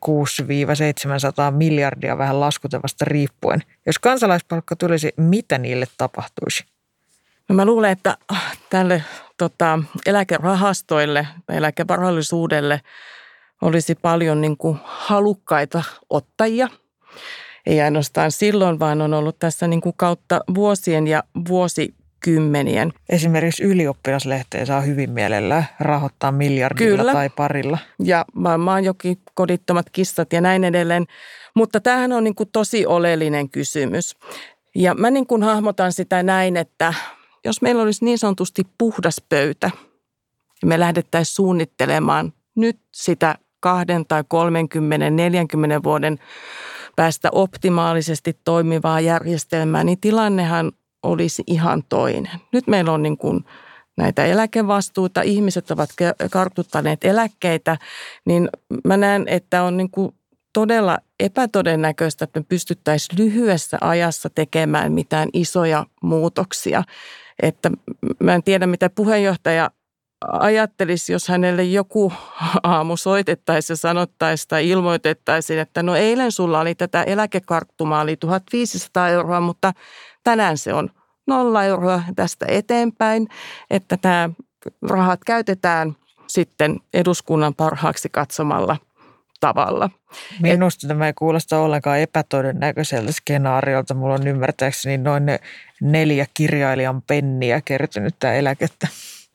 6-700 1.51 1.51
miljardia 1.51 2.19
vähän 2.19 2.41
laskutavasta 2.41 3.05
riippuen. 3.05 3.63
Jos 3.87 3.99
kansalaispalkka 3.99 4.77
tulisi, 4.77 5.13
mitä 5.17 5.59
niille 5.59 5.87
tapahtuisi? 5.99 6.65
No 7.49 7.55
mä 7.55 7.65
luulen, 7.65 7.91
että 7.91 8.17
tälle 8.71 9.03
tota, 9.39 9.79
eläkerahastoille, 10.07 11.27
eläkevarallisuudelle 11.49 12.81
olisi 13.63 13.95
paljon 13.95 14.41
niin 14.41 14.57
kuin 14.57 14.79
halukkaita 14.85 15.83
ottajia. 16.11 16.69
Ei 17.67 17.81
ainoastaan 17.81 18.33
silloin, 18.33 18.79
vaan 18.79 19.01
on 19.01 19.15
ollut 19.15 19.39
tässä 19.39 19.67
niin 19.67 19.81
kuin 19.81 19.95
kautta 19.97 20.41
vuosien 20.55 21.07
ja 21.07 21.23
vuosi 21.49 21.95
kymmenien. 22.21 22.93
Esimerkiksi 23.09 23.63
ylioppilaslehteen 23.63 24.67
saa 24.67 24.81
hyvin 24.81 25.11
mielellään 25.11 25.67
rahoittaa 25.81 26.33
miljardilla 26.33 26.99
Kyllä. 26.99 27.13
tai 27.13 27.31
parilla. 27.31 27.79
Ja 28.03 28.25
maailmaan 28.35 28.85
jokin 28.85 29.19
kodittomat 29.35 29.91
kissat 29.91 30.33
ja 30.33 30.41
näin 30.41 30.65
edelleen. 30.65 31.05
Mutta 31.55 31.81
tämähän 31.81 32.13
on 32.13 32.25
niin 32.25 32.35
kuin 32.35 32.49
tosi 32.53 32.87
oleellinen 32.87 33.51
kysymys. 33.51 34.17
Ja 34.75 34.95
mä 34.95 35.11
niin 35.11 35.27
kuin 35.27 35.43
hahmotan 35.43 35.93
sitä 35.93 36.23
näin, 36.23 36.57
että 36.57 36.95
jos 37.45 37.63
meillä 37.63 37.83
olisi 37.83 38.05
niin 38.05 38.19
sanotusti 38.19 38.63
puhdas 38.79 39.23
pöytä, 39.29 39.71
ja 40.63 40.69
me 40.69 40.81
lähdettäisiin 40.81 41.35
suunnittelemaan 41.35 42.33
nyt 42.55 42.79
sitä 42.93 43.35
kahden 43.61 44.07
tai 44.07 44.25
30, 44.29 45.11
40 45.11 45.83
vuoden 45.83 46.19
päästä 46.97 47.29
optimaalisesti 47.33 48.39
toimivaa 48.45 49.01
järjestelmää, 49.01 49.85
niin 49.85 50.01
tilannehan 50.01 50.73
olisi 51.03 51.43
ihan 51.47 51.83
toinen. 51.89 52.41
Nyt 52.53 52.67
meillä 52.67 52.93
on 52.93 53.03
niin 53.03 53.19
kuin 53.19 53.45
näitä 53.97 54.25
eläkevastuuta, 54.25 55.23
ihmiset 55.23 55.71
ovat 55.71 55.91
kartuttaneet 56.31 57.05
eläkkeitä, 57.05 57.77
niin 58.25 58.49
mä 58.85 58.97
näen, 58.97 59.25
että 59.29 59.63
on 59.63 59.77
niin 59.77 59.91
kuin 59.91 60.13
todella 60.53 60.99
epätodennäköistä, 61.21 62.25
että 62.25 62.41
me 62.41 62.47
pystyttäisiin 62.49 63.19
lyhyessä 63.19 63.79
ajassa 63.81 64.31
tekemään 64.31 64.93
mitään 64.93 65.29
isoja 65.33 65.87
muutoksia. 66.03 66.83
Että 67.43 67.71
mä 68.21 68.35
en 68.35 68.43
tiedä, 68.43 68.67
mitä 68.67 68.91
puheenjohtaja 68.91 69.71
ajattelisi, 70.21 71.13
jos 71.13 71.29
hänelle 71.29 71.65
joku 71.65 72.13
aamu 72.63 72.97
soitettaisiin 72.97 73.75
ja 73.75 73.77
sanottaisiin 73.77 74.49
tai 74.49 74.69
ilmoitettaisiin, 74.69 75.59
että 75.59 75.83
no 75.83 75.97
eilen 75.97 76.33
sulla 76.33 76.61
oli 76.61 76.75
tätä 76.75 77.03
eläkekarttumaa, 77.03 78.01
oli 78.01 78.17
1500 78.17 79.09
euroa, 79.09 79.41
mutta 79.41 79.73
tänään 80.25 80.59
se 80.59 80.75
on 80.75 80.91
nolla 81.27 81.65
euroa 81.65 82.03
tästä 82.17 82.47
eteenpäin, 82.49 83.29
että 83.71 83.97
tämä 83.97 84.31
rahat 84.83 85.21
käytetään 85.27 85.97
sitten 86.27 86.77
eduskunnan 86.95 87.55
parhaaksi 87.55 88.09
katsomalla 88.13 88.77
tavalla. 89.41 89.91
Minusta 90.43 90.89
tämä 90.89 91.07
ei 91.07 91.13
kuulosta 91.13 91.59
ollenkaan 91.59 92.01
epätodennäköiseltä 92.01 93.13
skenaariolta. 93.13 93.95
Mulla 93.95 94.15
on 94.15 94.27
ymmärtääkseni 94.27 94.99
noin 94.99 95.25
neljä 95.81 96.27
kirjailijan 96.35 97.03
penniä 97.03 97.61
kertynyttä 97.65 98.35
eläkettä. 98.35 98.89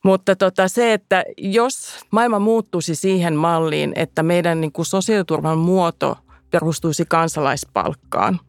Mutta 0.04 0.36
tota 0.36 0.68
se, 0.68 0.94
että 0.94 1.24
jos 1.38 2.00
maailma 2.12 2.40
muuttuisi 2.40 2.96
siihen 2.96 3.36
malliin, 3.36 3.94
että 3.96 4.24
meidän 4.24 4.62
niin 4.62 4.72
kuin 4.72 4.86
sosiaaliturvan 4.86 5.58
muoto– 5.58 6.18
perustuisi 6.52 7.06
kansalaispalkkaan, 7.06 8.40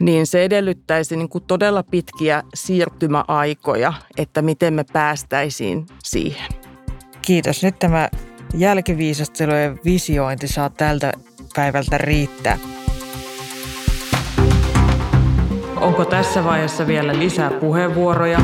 niin 0.00 0.26
se 0.26 0.44
edellyttäisi 0.44 1.16
niin 1.16 1.28
kuin 1.28 1.44
todella 1.44 1.82
pitkiä 1.82 2.42
siirtymäaikoja, 2.54 3.92
että 4.16 4.42
miten 4.42 4.74
me 4.74 4.84
päästäisiin 4.92 5.86
siihen. 6.04 6.48
Kiitos. 7.22 7.62
Nyt 7.62 7.78
tämä 7.78 8.08
jälkiviisastelu 8.54 9.54
ja 9.54 9.76
visiointi 9.84 10.48
saa 10.48 10.70
tältä 10.70 11.12
päivältä 11.56 11.98
riittää. 11.98 12.58
Onko 15.76 16.04
tässä 16.04 16.44
vaiheessa 16.44 16.86
vielä 16.86 17.18
lisää 17.18 17.50
puheenvuoroja? 17.50 18.40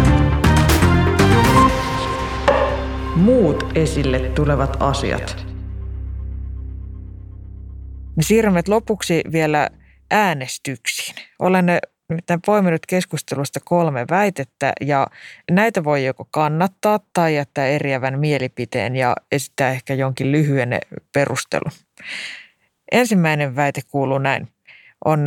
Muut 3.16 3.64
esille 3.74 4.18
tulevat 4.18 4.76
asiat. 4.80 5.46
Me 8.16 8.22
siirrymme 8.22 8.62
lopuksi 8.68 9.22
vielä 9.32 9.68
äänestyksiin. 10.10 11.16
Olen 11.38 11.66
nyt 12.08 12.24
poiminut 12.46 12.86
keskustelusta 12.86 13.60
kolme 13.64 14.06
väitettä 14.10 14.72
ja 14.80 15.06
näitä 15.50 15.84
voi 15.84 16.04
joko 16.04 16.28
kannattaa 16.30 17.00
tai 17.12 17.34
jättää 17.34 17.66
eriävän 17.66 18.18
mielipiteen 18.18 18.96
ja 18.96 19.16
esittää 19.32 19.70
ehkä 19.70 19.94
jonkin 19.94 20.32
lyhyen 20.32 20.78
perustelun. 21.12 21.72
Ensimmäinen 22.92 23.56
väite 23.56 23.80
kuuluu 23.88 24.18
näin. 24.18 24.48
On 25.04 25.26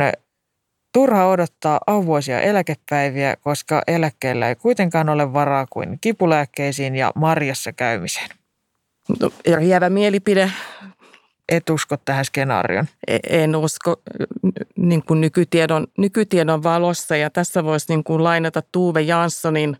turha 0.96 1.26
odottaa 1.26 1.80
auvuosia 1.86 2.40
eläkepäiviä, 2.40 3.36
koska 3.36 3.82
eläkkeellä 3.86 4.48
ei 4.48 4.54
kuitenkaan 4.54 5.08
ole 5.08 5.32
varaa 5.32 5.66
kuin 5.70 5.98
kipulääkkeisiin 6.00 6.96
ja 6.96 7.12
marjassa 7.14 7.72
käymiseen. 7.72 8.28
No, 9.20 9.30
eriävä 9.44 9.90
mielipide 9.90 10.50
et 11.48 11.70
usko 11.70 11.96
tähän 11.96 12.24
skenaarioon? 12.24 12.86
E, 13.06 13.18
en 13.28 13.56
usko 13.56 14.02
niin 14.76 15.02
kuin 15.02 15.20
nykytiedon, 15.20 15.86
nykytiedon 15.98 16.62
valossa 16.62 17.16
ja 17.16 17.30
tässä 17.30 17.64
voisi 17.64 17.86
niin 17.88 18.04
kuin 18.04 18.24
lainata 18.24 18.62
Tuve 18.72 19.00
Janssonin 19.00 19.76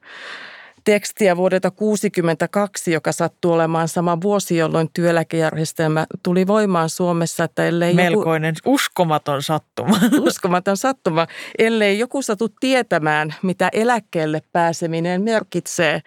tekstiä 0.87 1.37
vuodelta 1.37 1.71
1962, 1.71 2.93
joka 2.93 3.13
sattuu 3.13 3.53
olemaan 3.53 3.89
sama 3.89 4.21
vuosi, 4.21 4.57
jolloin 4.57 4.91
työeläkejärjestelmä 4.95 6.07
tuli 6.23 6.47
voimaan 6.47 6.89
Suomessa. 6.89 7.45
Että 7.45 7.67
ellei 7.67 7.95
Melkoinen 7.95 8.55
joku, 8.59 8.75
uskomaton 8.75 9.43
sattuma. 9.43 9.99
Uskomaton 10.29 10.77
sattuma. 10.77 11.27
Ellei 11.59 11.99
joku 11.99 12.23
satu 12.23 12.49
tietämään, 12.49 13.35
mitä 13.43 13.69
eläkkeelle 13.73 14.43
pääseminen 14.53 15.23
merkitsee, 15.23 16.01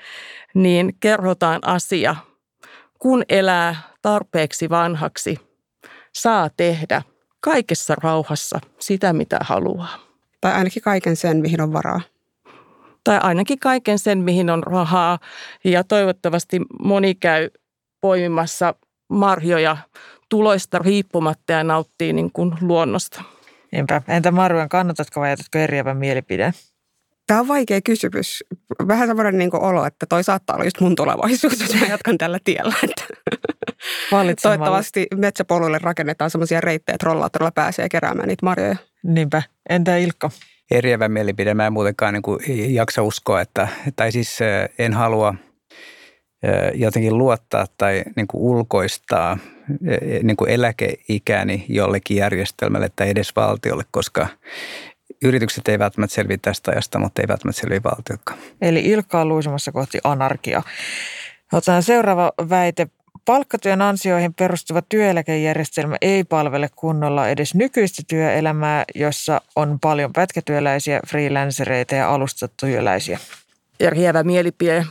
niin 0.53 0.95
kerrotaan 0.99 1.59
asia. 1.67 2.15
Kun 2.99 3.23
elää 3.29 3.75
tarpeeksi 4.01 4.69
vanhaksi– 4.69 5.37
saa 6.13 6.49
tehdä 6.57 7.01
kaikessa 7.39 7.95
rauhassa 8.03 8.59
sitä, 8.79 9.13
mitä 9.13 9.37
haluaa. 9.41 9.99
Tai 10.41 10.53
ainakin 10.53 10.83
kaiken 10.83 11.15
sen, 11.15 11.37
mihin 11.37 11.61
on 11.61 11.73
varaa. 11.73 12.01
Tai 13.09 13.19
ainakin 13.23 13.59
kaiken 13.59 13.99
sen, 13.99 14.17
mihin 14.17 14.49
on 14.49 14.63
rahaa. 14.63 15.19
Ja 15.63 15.83
toivottavasti 15.83 16.61
moni 16.83 17.15
käy 17.15 17.49
poimimassa 18.01 18.75
marjoja 19.09 19.77
tuloista 20.29 20.79
riippumatta 20.79 21.53
ja 21.53 21.63
nauttii 21.63 22.13
niin 22.13 22.31
kuin 22.31 22.51
luonnosta. 22.61 23.23
Niinpä. 23.71 24.01
Entä 24.07 24.31
Marjan, 24.31 24.69
kannatatko 24.69 25.19
vai 25.19 25.29
jätätkö 25.29 25.63
eriävän 25.63 25.97
mielipide? 25.97 26.53
Tämä 27.27 27.39
on 27.39 27.47
vaikea 27.47 27.81
kysymys. 27.81 28.43
Vähän 28.87 29.07
semmoinen 29.07 29.37
niin 29.37 29.55
olo, 29.55 29.85
että 29.85 30.05
toi 30.09 30.23
saattaa 30.23 30.55
olla 30.55 30.65
just 30.65 30.79
mun 30.79 30.95
tulevaisuus, 30.95 31.59
jos 31.59 31.75
mä 31.75 31.87
jatkan 31.95 32.17
tällä 32.17 32.39
tiellä. 32.43 32.73
Toivottavasti 34.41 35.07
metsäpoluille 35.15 35.79
rakennetaan 35.81 36.31
semmoisia 36.31 36.61
reittejä, 36.61 36.95
että 36.95 37.05
rollaattorilla 37.05 37.51
pääsee 37.51 37.89
keräämään 37.89 38.27
niitä 38.27 38.45
marjoja. 38.45 38.75
Niinpä. 39.03 39.43
Entä 39.69 39.97
Ilkka? 39.97 40.29
Eriävä 40.71 41.09
mielipide. 41.09 41.53
Mä 41.53 41.67
en 41.67 41.73
muutenkaan 41.73 42.13
niin 42.13 42.21
kuin 42.21 42.39
jaksa 42.73 43.03
uskoa, 43.03 43.41
että, 43.41 43.67
tai 43.95 44.11
siis 44.11 44.39
en 44.79 44.93
halua 44.93 45.35
jotenkin 46.73 47.17
luottaa 47.17 47.65
tai 47.77 48.03
niin 48.15 48.27
kuin 48.27 48.41
ulkoistaa 48.41 49.37
niin 50.23 50.37
kuin 50.37 50.51
eläkeikäni 50.51 51.65
jollekin 51.69 52.17
järjestelmälle 52.17 52.89
tai 52.95 53.09
edes 53.09 53.35
valtiolle, 53.35 53.83
koska 53.91 54.27
yritykset 55.23 55.67
ei 55.67 55.79
välttämättä 55.79 56.13
selviä 56.13 56.37
tästä 56.41 56.71
ajasta, 56.71 56.99
mutta 56.99 57.21
ei 57.21 57.27
välttämättä 57.27 57.61
selviä 57.61 57.81
valtiokaan. 57.83 58.39
Eli 58.61 58.79
Ilkka 58.79 59.21
on 59.21 59.27
luisumassa 59.27 59.71
kohti 59.71 59.99
anarkia. 60.03 60.63
Otetaan 61.53 61.83
seuraava 61.83 62.31
väite. 62.49 62.87
Palkkatyön 63.29 63.81
ansioihin 63.81 64.33
perustuva 64.33 64.81
työeläkejärjestelmä 64.81 65.97
ei 66.01 66.23
palvele 66.23 66.69
kunnolla 66.75 67.27
edes 67.27 67.55
nykyistä 67.55 68.01
työelämää, 68.07 68.85
jossa 68.95 69.41
on 69.55 69.79
paljon 69.79 70.13
pätkätyöläisiä, 70.13 70.99
freelancereita 71.07 71.95
ja 71.95 72.13
alustatyöläisiä 72.13 73.19
eriävä 73.79 74.23
mielipide. 74.23 74.85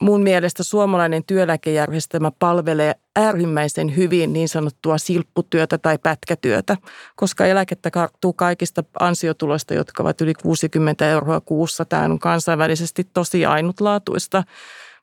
Mun 0.00 0.22
mielestä 0.22 0.62
suomalainen 0.62 1.24
työeläkejärjestelmä 1.24 2.30
palvelee 2.38 2.94
äärimmäisen 3.16 3.96
hyvin 3.96 4.32
niin 4.32 4.48
sanottua 4.48 4.98
silpputyötä 4.98 5.78
tai 5.78 5.98
pätkätyötä, 5.98 6.76
koska 7.16 7.46
eläkettä 7.46 7.90
karttuu 7.90 8.32
kaikista 8.32 8.84
ansiotuloista, 9.00 9.74
jotka 9.74 10.02
ovat 10.02 10.20
yli 10.20 10.34
60 10.34 11.08
euroa 11.08 11.40
kuussa. 11.40 11.84
Tämä 11.84 12.04
on 12.04 12.18
kansainvälisesti 12.18 13.06
tosi 13.14 13.46
ainutlaatuista. 13.46 14.44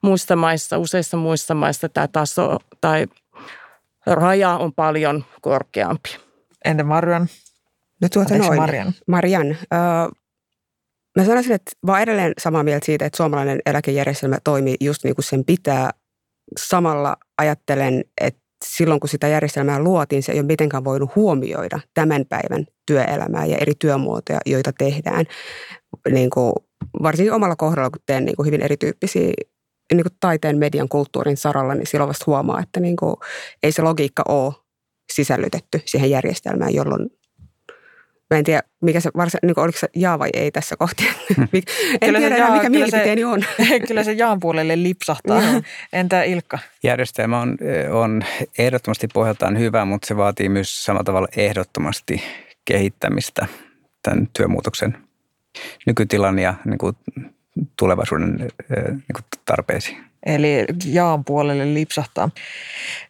Muissa 0.02 0.36
maissa, 0.36 0.78
useissa 0.78 1.18
muissa 1.18 1.56
maissa 1.56 1.90
tämä 1.90 2.08
taso 2.08 2.58
tai 2.82 3.08
raja 4.06 4.58
on 4.58 4.74
paljon 4.74 5.26
korkeampi. 5.42 6.10
Entä 6.66 6.84
Marian? 6.84 7.28
No 8.02 8.10
tuota 8.14 8.38
noin. 8.38 8.60
Marian. 8.60 8.94
Marian. 9.08 9.58
Mä 11.18 11.26
sanoisin, 11.26 11.52
että 11.52 11.72
mä 11.86 12.02
edelleen 12.02 12.34
samaa 12.40 12.64
mieltä 12.64 12.86
siitä, 12.86 13.06
että 13.06 13.18
suomalainen 13.18 13.60
eläkejärjestelmä 13.66 14.38
toimii 14.44 14.76
just 14.82 15.04
niin 15.04 15.16
kuin 15.16 15.26
sen 15.26 15.46
pitää. 15.46 15.92
Samalla 16.60 17.18
ajattelen, 17.38 18.04
että 18.22 18.42
silloin 18.66 19.00
kun 19.00 19.10
sitä 19.10 19.28
järjestelmää 19.28 19.80
luotiin, 19.80 20.24
se 20.24 20.32
ei 20.32 20.40
ole 20.40 20.46
mitenkään 20.46 20.84
voinut 20.84 21.16
huomioida 21.16 21.80
tämän 21.94 22.26
päivän 22.30 22.66
työelämää 22.86 23.46
ja 23.46 23.58
eri 23.58 23.74
työmuotoja, 23.80 24.40
joita 24.46 24.74
tehdään. 24.74 25.26
Niin 26.12 26.30
kuin, 26.30 26.54
varsinkin 27.04 27.34
omalla 27.34 27.56
kohdalla, 27.56 27.90
kun 27.90 28.02
teen 28.06 28.26
niin 28.26 28.36
kuin 28.36 28.46
hyvin 28.46 28.62
erityyppisiä 28.62 29.34
niin 29.96 30.04
kuin 30.04 30.18
taiteen, 30.20 30.58
median, 30.58 30.90
kulttuurin 30.90 31.38
saralla, 31.38 31.76
niin 31.76 31.88
silloin 31.88 32.08
vasta 32.08 32.24
huomaa, 32.28 32.60
että 32.60 32.80
niin 32.80 32.96
kuin, 32.96 33.16
ei 33.64 33.72
se 33.72 33.82
logiikka 33.82 34.24
ole 34.28 34.54
sisällytetty 35.14 35.82
siihen 35.86 36.10
järjestelmään, 36.10 36.74
jolloin 36.74 37.10
Mä 38.30 38.38
en 38.38 38.44
tiedä, 38.44 38.64
mikä 38.82 39.00
se 39.00 39.10
varsin, 39.18 39.40
niin 39.44 39.60
oliko 39.60 39.80
se 39.80 39.88
jaa 39.96 40.20
vai 40.20 40.30
ei 40.34 40.52
tässä 40.52 40.78
kohti. 40.78 41.04
Hmm. 41.36 41.48
en 41.54 42.00
kyllä 42.06 42.20
tiedä 42.20 42.38
jaa, 42.38 42.56
mikä 42.56 42.70
mielipiteeni 42.70 43.24
on. 43.24 43.42
kyllä 43.88 44.04
se 44.04 44.12
jaan 44.12 44.40
puolelle 44.40 44.84
lipsahtaa. 44.84 45.42
Entä 45.94 46.24
Ilkka? 46.24 46.60
Järjestelmä 46.84 47.42
on, 47.42 47.58
on 47.92 48.24
ehdottomasti 48.58 49.08
pohjaltaan 49.14 49.60
hyvä, 49.60 49.86
mutta 49.86 50.08
se 50.08 50.18
vaatii 50.18 50.50
myös 50.50 50.86
samalla 50.86 51.04
tavalla 51.04 51.28
ehdottomasti 51.38 52.24
kehittämistä 52.66 53.48
tämän 54.04 54.28
työmuutoksen 54.34 54.98
nykytilan 55.86 56.40
ja 56.40 56.54
niin 56.66 56.78
kuin 56.78 56.96
tulevaisuuden 57.76 58.38
niin 58.38 59.26
tarpeisiin. 59.46 60.04
Eli 60.26 60.66
jaan 60.86 61.26
puolelle 61.26 61.74
lipsahtaa. 61.74 62.30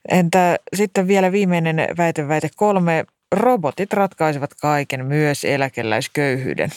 Entä 0.10 0.58
sitten 0.76 1.08
vielä 1.08 1.32
viimeinen 1.32 1.88
väite, 1.98 2.28
väite 2.28 2.50
kolme 2.56 3.06
robotit 3.32 3.94
ratkaisevat 3.94 4.54
kaiken, 4.62 5.06
myös 5.06 5.46
eläkeläisköyhyyden? 5.46 6.70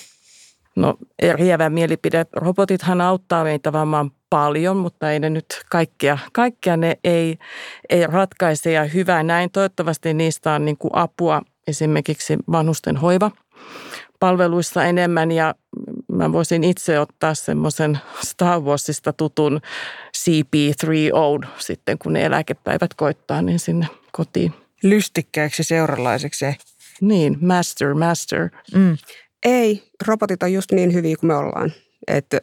No 0.76 0.94
eriävä 1.18 1.70
mielipide. 1.70 2.26
Robotithan 2.32 3.00
auttaa 3.00 3.44
meitä 3.44 3.72
varmaan 3.72 4.10
paljon, 4.30 4.76
mutta 4.76 5.12
ei 5.12 5.20
ne 5.20 5.30
nyt 5.30 5.46
kaikkia, 5.70 6.18
kaikkia 6.32 6.76
ne 6.76 6.98
ei, 7.04 7.38
ei 7.90 8.06
ratkaise 8.06 8.72
ja 8.72 8.84
hyvä 8.84 9.22
näin. 9.22 9.50
Toivottavasti 9.50 10.14
niistä 10.14 10.52
on 10.52 10.64
niin 10.64 10.76
kuin 10.76 10.90
apua 10.94 11.42
esimerkiksi 11.66 12.36
vanhusten 12.52 12.96
hoiva 12.96 13.30
palveluissa 14.20 14.84
enemmän 14.84 15.32
ja 15.32 15.54
mä 16.12 16.32
voisin 16.32 16.64
itse 16.64 17.00
ottaa 17.00 17.34
semmoisen 17.34 17.98
Star 18.26 18.60
Warsista 18.60 19.12
tutun 19.12 19.60
CP3O 20.18 21.46
sitten, 21.58 21.98
kun 21.98 22.12
ne 22.12 22.24
eläkepäivät 22.24 22.94
koittaa, 22.94 23.42
niin 23.42 23.58
sinne 23.58 23.86
kotiin 24.12 24.54
lystikkääksi 24.82 25.64
seuralaiseksi. 25.64 26.44
Niin, 27.00 27.38
master, 27.40 27.94
master. 27.94 28.48
Mm. 28.74 28.96
Ei, 29.44 29.90
robotit 30.06 30.42
on 30.42 30.52
just 30.52 30.72
niin 30.72 30.92
hyviä 30.92 31.16
kuin 31.20 31.28
me 31.28 31.34
ollaan. 31.34 31.72
Että 32.08 32.38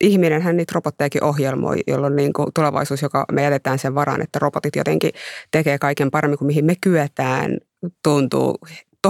ihminenhän 0.00 0.56
niitä 0.56 0.72
robottejakin 0.74 1.24
ohjelmoi, 1.24 1.76
jolloin 1.86 2.16
niin 2.16 2.32
kuin 2.32 2.48
tulevaisuus, 2.54 3.02
joka 3.02 3.24
me 3.32 3.42
jätetään 3.42 3.78
sen 3.78 3.94
varaan, 3.94 4.22
että 4.22 4.38
robotit 4.38 4.76
jotenkin 4.76 5.10
tekee 5.50 5.78
kaiken 5.78 6.10
paremmin 6.10 6.38
kuin 6.38 6.46
mihin 6.46 6.64
me 6.64 6.74
kyetään, 6.80 7.58
tuntuu 8.02 8.58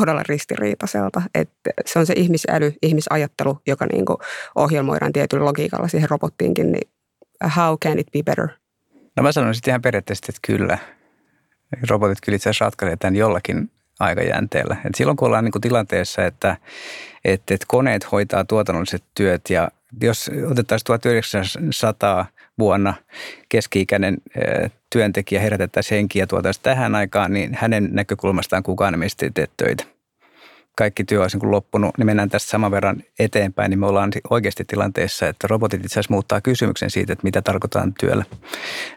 todella 0.01 0.23
ristiriitaiselta. 0.29 1.23
Että 1.35 1.71
se 1.87 1.99
on 1.99 2.07
se 2.07 2.15
ihmisäly, 2.17 2.73
ihmisajattelu, 2.83 3.59
joka 3.67 3.87
niin 3.93 4.05
kuin 4.05 4.17
ohjelmoidaan 4.55 5.13
tietyllä 5.13 5.45
logiikalla 5.45 5.89
siihen 5.89 6.11
robottiinkin, 6.11 6.73
niin 6.73 6.89
how 7.57 7.79
can 7.79 7.99
it 7.99 8.07
be 8.13 8.23
better? 8.23 8.49
No 9.17 9.23
mä 9.23 9.33
sanoisin 9.33 9.63
ihan 9.67 9.83
periaatteessa, 9.83 10.27
että 10.29 10.41
kyllä 10.47 10.79
robotit 11.91 12.19
kyllä 12.25 12.37
itse 12.37 12.51
asiassa 12.51 12.65
ratkaisevat 12.65 13.01
tämän 13.01 13.17
jollakin 13.17 13.71
aikajänteellä. 14.01 14.77
Et 14.85 14.95
silloin 14.95 15.17
kun 15.17 15.27
ollaan 15.27 15.45
niin 15.45 15.53
kuin 15.53 15.63
tilanteessa, 15.63 16.25
että, 16.25 16.57
että, 17.25 17.55
että 17.55 17.67
koneet 17.69 18.13
hoitaa 18.13 18.45
tuotannolliset 18.45 19.05
työt 19.15 19.51
ja 19.51 19.69
jos 20.01 20.31
otettaisiin 20.51 20.87
1900 20.87 22.27
vuonna 22.59 22.95
keski-ikäinen 23.49 24.17
työntekijä 24.93 25.41
herätettäisiin 25.41 25.97
henkiä 25.97 26.23
ja 26.23 26.27
tuotaisiin 26.27 26.63
tähän 26.63 26.95
aikaan, 26.95 27.33
niin 27.33 27.55
hänen 27.55 27.89
näkökulmastaan 27.93 28.63
kukaan 28.63 28.99
meistä 28.99 29.27
ei 29.27 29.31
tee 29.31 29.47
töitä. 29.57 29.85
Kaikki 30.77 31.05
työ 31.05 31.23
olisi 31.23 31.39
niin 31.39 31.51
loppunut, 31.51 31.99
niin 31.99 32.07
mennään 32.07 32.31
tästä 32.31 32.51
saman 32.51 32.71
verran 32.71 33.03
eteenpäin, 33.19 33.71
niin 33.71 33.79
me 33.79 33.87
ollaan 33.87 34.13
oikeasti 34.31 34.65
tilanteessa, 34.65 35.29
että 35.29 35.47
robotit 35.47 35.85
itse 35.85 35.93
asiassa 35.93 36.15
muuttaa 36.15 36.41
kysymyksen 36.41 36.91
siitä, 36.91 37.13
että 37.13 37.25
mitä 37.25 37.43
tarkoitetaan 37.43 37.95
työllä 38.01 38.25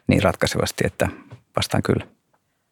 niin 0.08 0.24
ratkaisevasti, 0.24 0.88
että 0.88 1.08
vastaan 1.56 1.84
kyllä. 1.84 2.08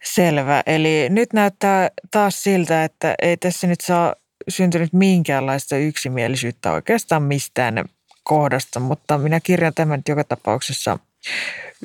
Selvä. 0.03 0.63
Eli 0.65 1.09
nyt 1.09 1.33
näyttää 1.33 1.89
taas 2.11 2.43
siltä, 2.43 2.83
että 2.83 3.15
ei 3.21 3.37
tässä 3.37 3.67
nyt 3.67 3.81
saa 3.81 4.15
syntynyt 4.49 4.93
minkäänlaista 4.93 5.77
yksimielisyyttä 5.77 6.71
oikeastaan 6.71 7.23
mistään 7.23 7.85
kohdasta, 8.27 8.79
mutta 8.79 9.17
minä 9.17 9.39
kirjan 9.39 9.73
tämän 9.73 10.01
joka 10.07 10.23
tapauksessa 10.23 10.99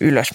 ylös. 0.01 0.31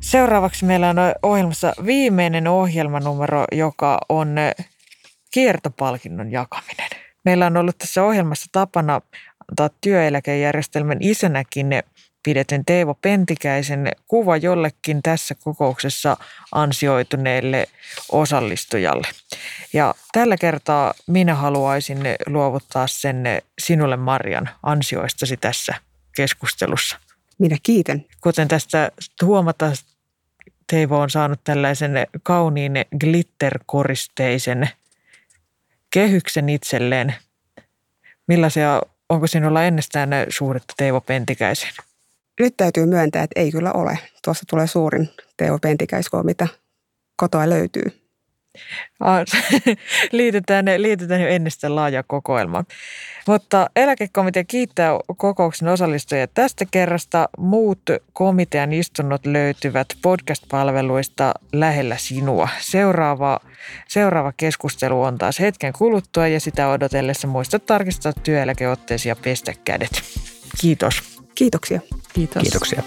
Seuraavaksi 0.00 0.64
meillä 0.64 0.88
on 0.88 0.96
ohjelmassa 1.22 1.72
viimeinen 1.86 2.48
ohjelmanumero, 2.48 3.44
joka 3.52 3.98
on 4.08 4.36
kiertopalkinnon 5.30 6.32
jakaminen. 6.32 6.90
Meillä 7.24 7.46
on 7.46 7.56
ollut 7.56 7.78
tässä 7.78 8.04
ohjelmassa 8.04 8.46
tapana 8.52 9.00
antaa 9.50 9.70
työeläkejärjestelmän 9.80 10.98
isänäkin 11.00 11.66
pidetyn 12.22 12.64
Teivo 12.64 12.94
Pentikäisen 12.94 13.92
kuva 14.08 14.36
jollekin 14.36 15.02
tässä 15.02 15.34
kokouksessa 15.34 16.16
ansioituneelle 16.52 17.68
osallistujalle. 18.12 19.08
Ja 19.72 19.94
tällä 20.12 20.36
kertaa 20.36 20.94
minä 21.06 21.34
haluaisin 21.34 21.98
luovuttaa 22.26 22.86
sen 22.86 23.24
sinulle 23.58 23.96
Marian 23.96 24.50
ansioistasi 24.62 25.36
tässä 25.36 25.74
keskustelussa. 26.16 26.98
Minä 27.38 27.56
kiitän. 27.62 28.04
Kuten 28.20 28.48
tästä 28.48 28.92
huomata, 29.22 29.72
Teivo 30.66 30.98
on 30.98 31.10
saanut 31.10 31.40
tällaisen 31.44 31.92
kauniin 32.22 32.72
glitterkoristeisen 33.00 34.68
kehyksen 35.90 36.48
itselleen. 36.48 37.14
Millaisia 38.26 38.82
onko 39.08 39.26
sinulla 39.26 39.64
ennestään 39.64 40.10
suhdetta 40.28 40.74
Teivo 40.76 41.00
Pentikäiseen? 41.00 41.72
Nyt 42.40 42.56
täytyy 42.56 42.86
myöntää, 42.86 43.22
että 43.22 43.40
ei 43.40 43.52
kyllä 43.52 43.72
ole. 43.72 43.98
Tuossa 44.24 44.44
tulee 44.50 44.66
suurin 44.66 45.08
Teivo 45.36 45.58
Pentikäisko, 45.58 46.22
mitä 46.22 46.46
kotoa 47.16 47.48
löytyy. 47.48 48.02
liitetään, 50.12 50.64
liitetään 50.76 51.20
jo 51.20 51.28
ennestään 51.28 51.76
laaja 51.76 52.02
kokoelma. 52.02 52.64
Mutta 53.26 53.70
eläkekomitea 53.76 54.44
kiittää 54.44 54.90
kokouksen 55.16 55.68
osallistujia 55.68 56.26
tästä 56.26 56.64
kerrasta. 56.70 57.28
Muut 57.38 57.82
komitean 58.12 58.72
istunnot 58.72 59.26
löytyvät 59.26 59.86
podcast-palveluista 60.02 61.34
lähellä 61.52 61.96
sinua. 61.96 62.48
Seuraava, 62.60 63.40
seuraava 63.88 64.32
keskustelu 64.36 65.02
on 65.02 65.18
taas 65.18 65.40
hetken 65.40 65.72
kuluttua 65.72 66.28
ja 66.28 66.40
sitä 66.40 66.68
odotellessa 66.68 67.28
muista 67.28 67.58
tarkistaa 67.58 68.12
työeläkeotteesi 68.12 69.08
ja 69.08 69.16
pestä 69.16 69.52
kädet. 69.64 70.02
Kiitos. 70.60 71.21
Kiitoksia. 71.34 71.80
Kiitos. 72.14 72.42
Kiitoksia. 72.42 72.82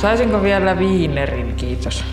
Saisinko 0.00 0.42
vielä 0.42 0.78
viinerin, 0.78 1.56
kiitos. 1.56 2.04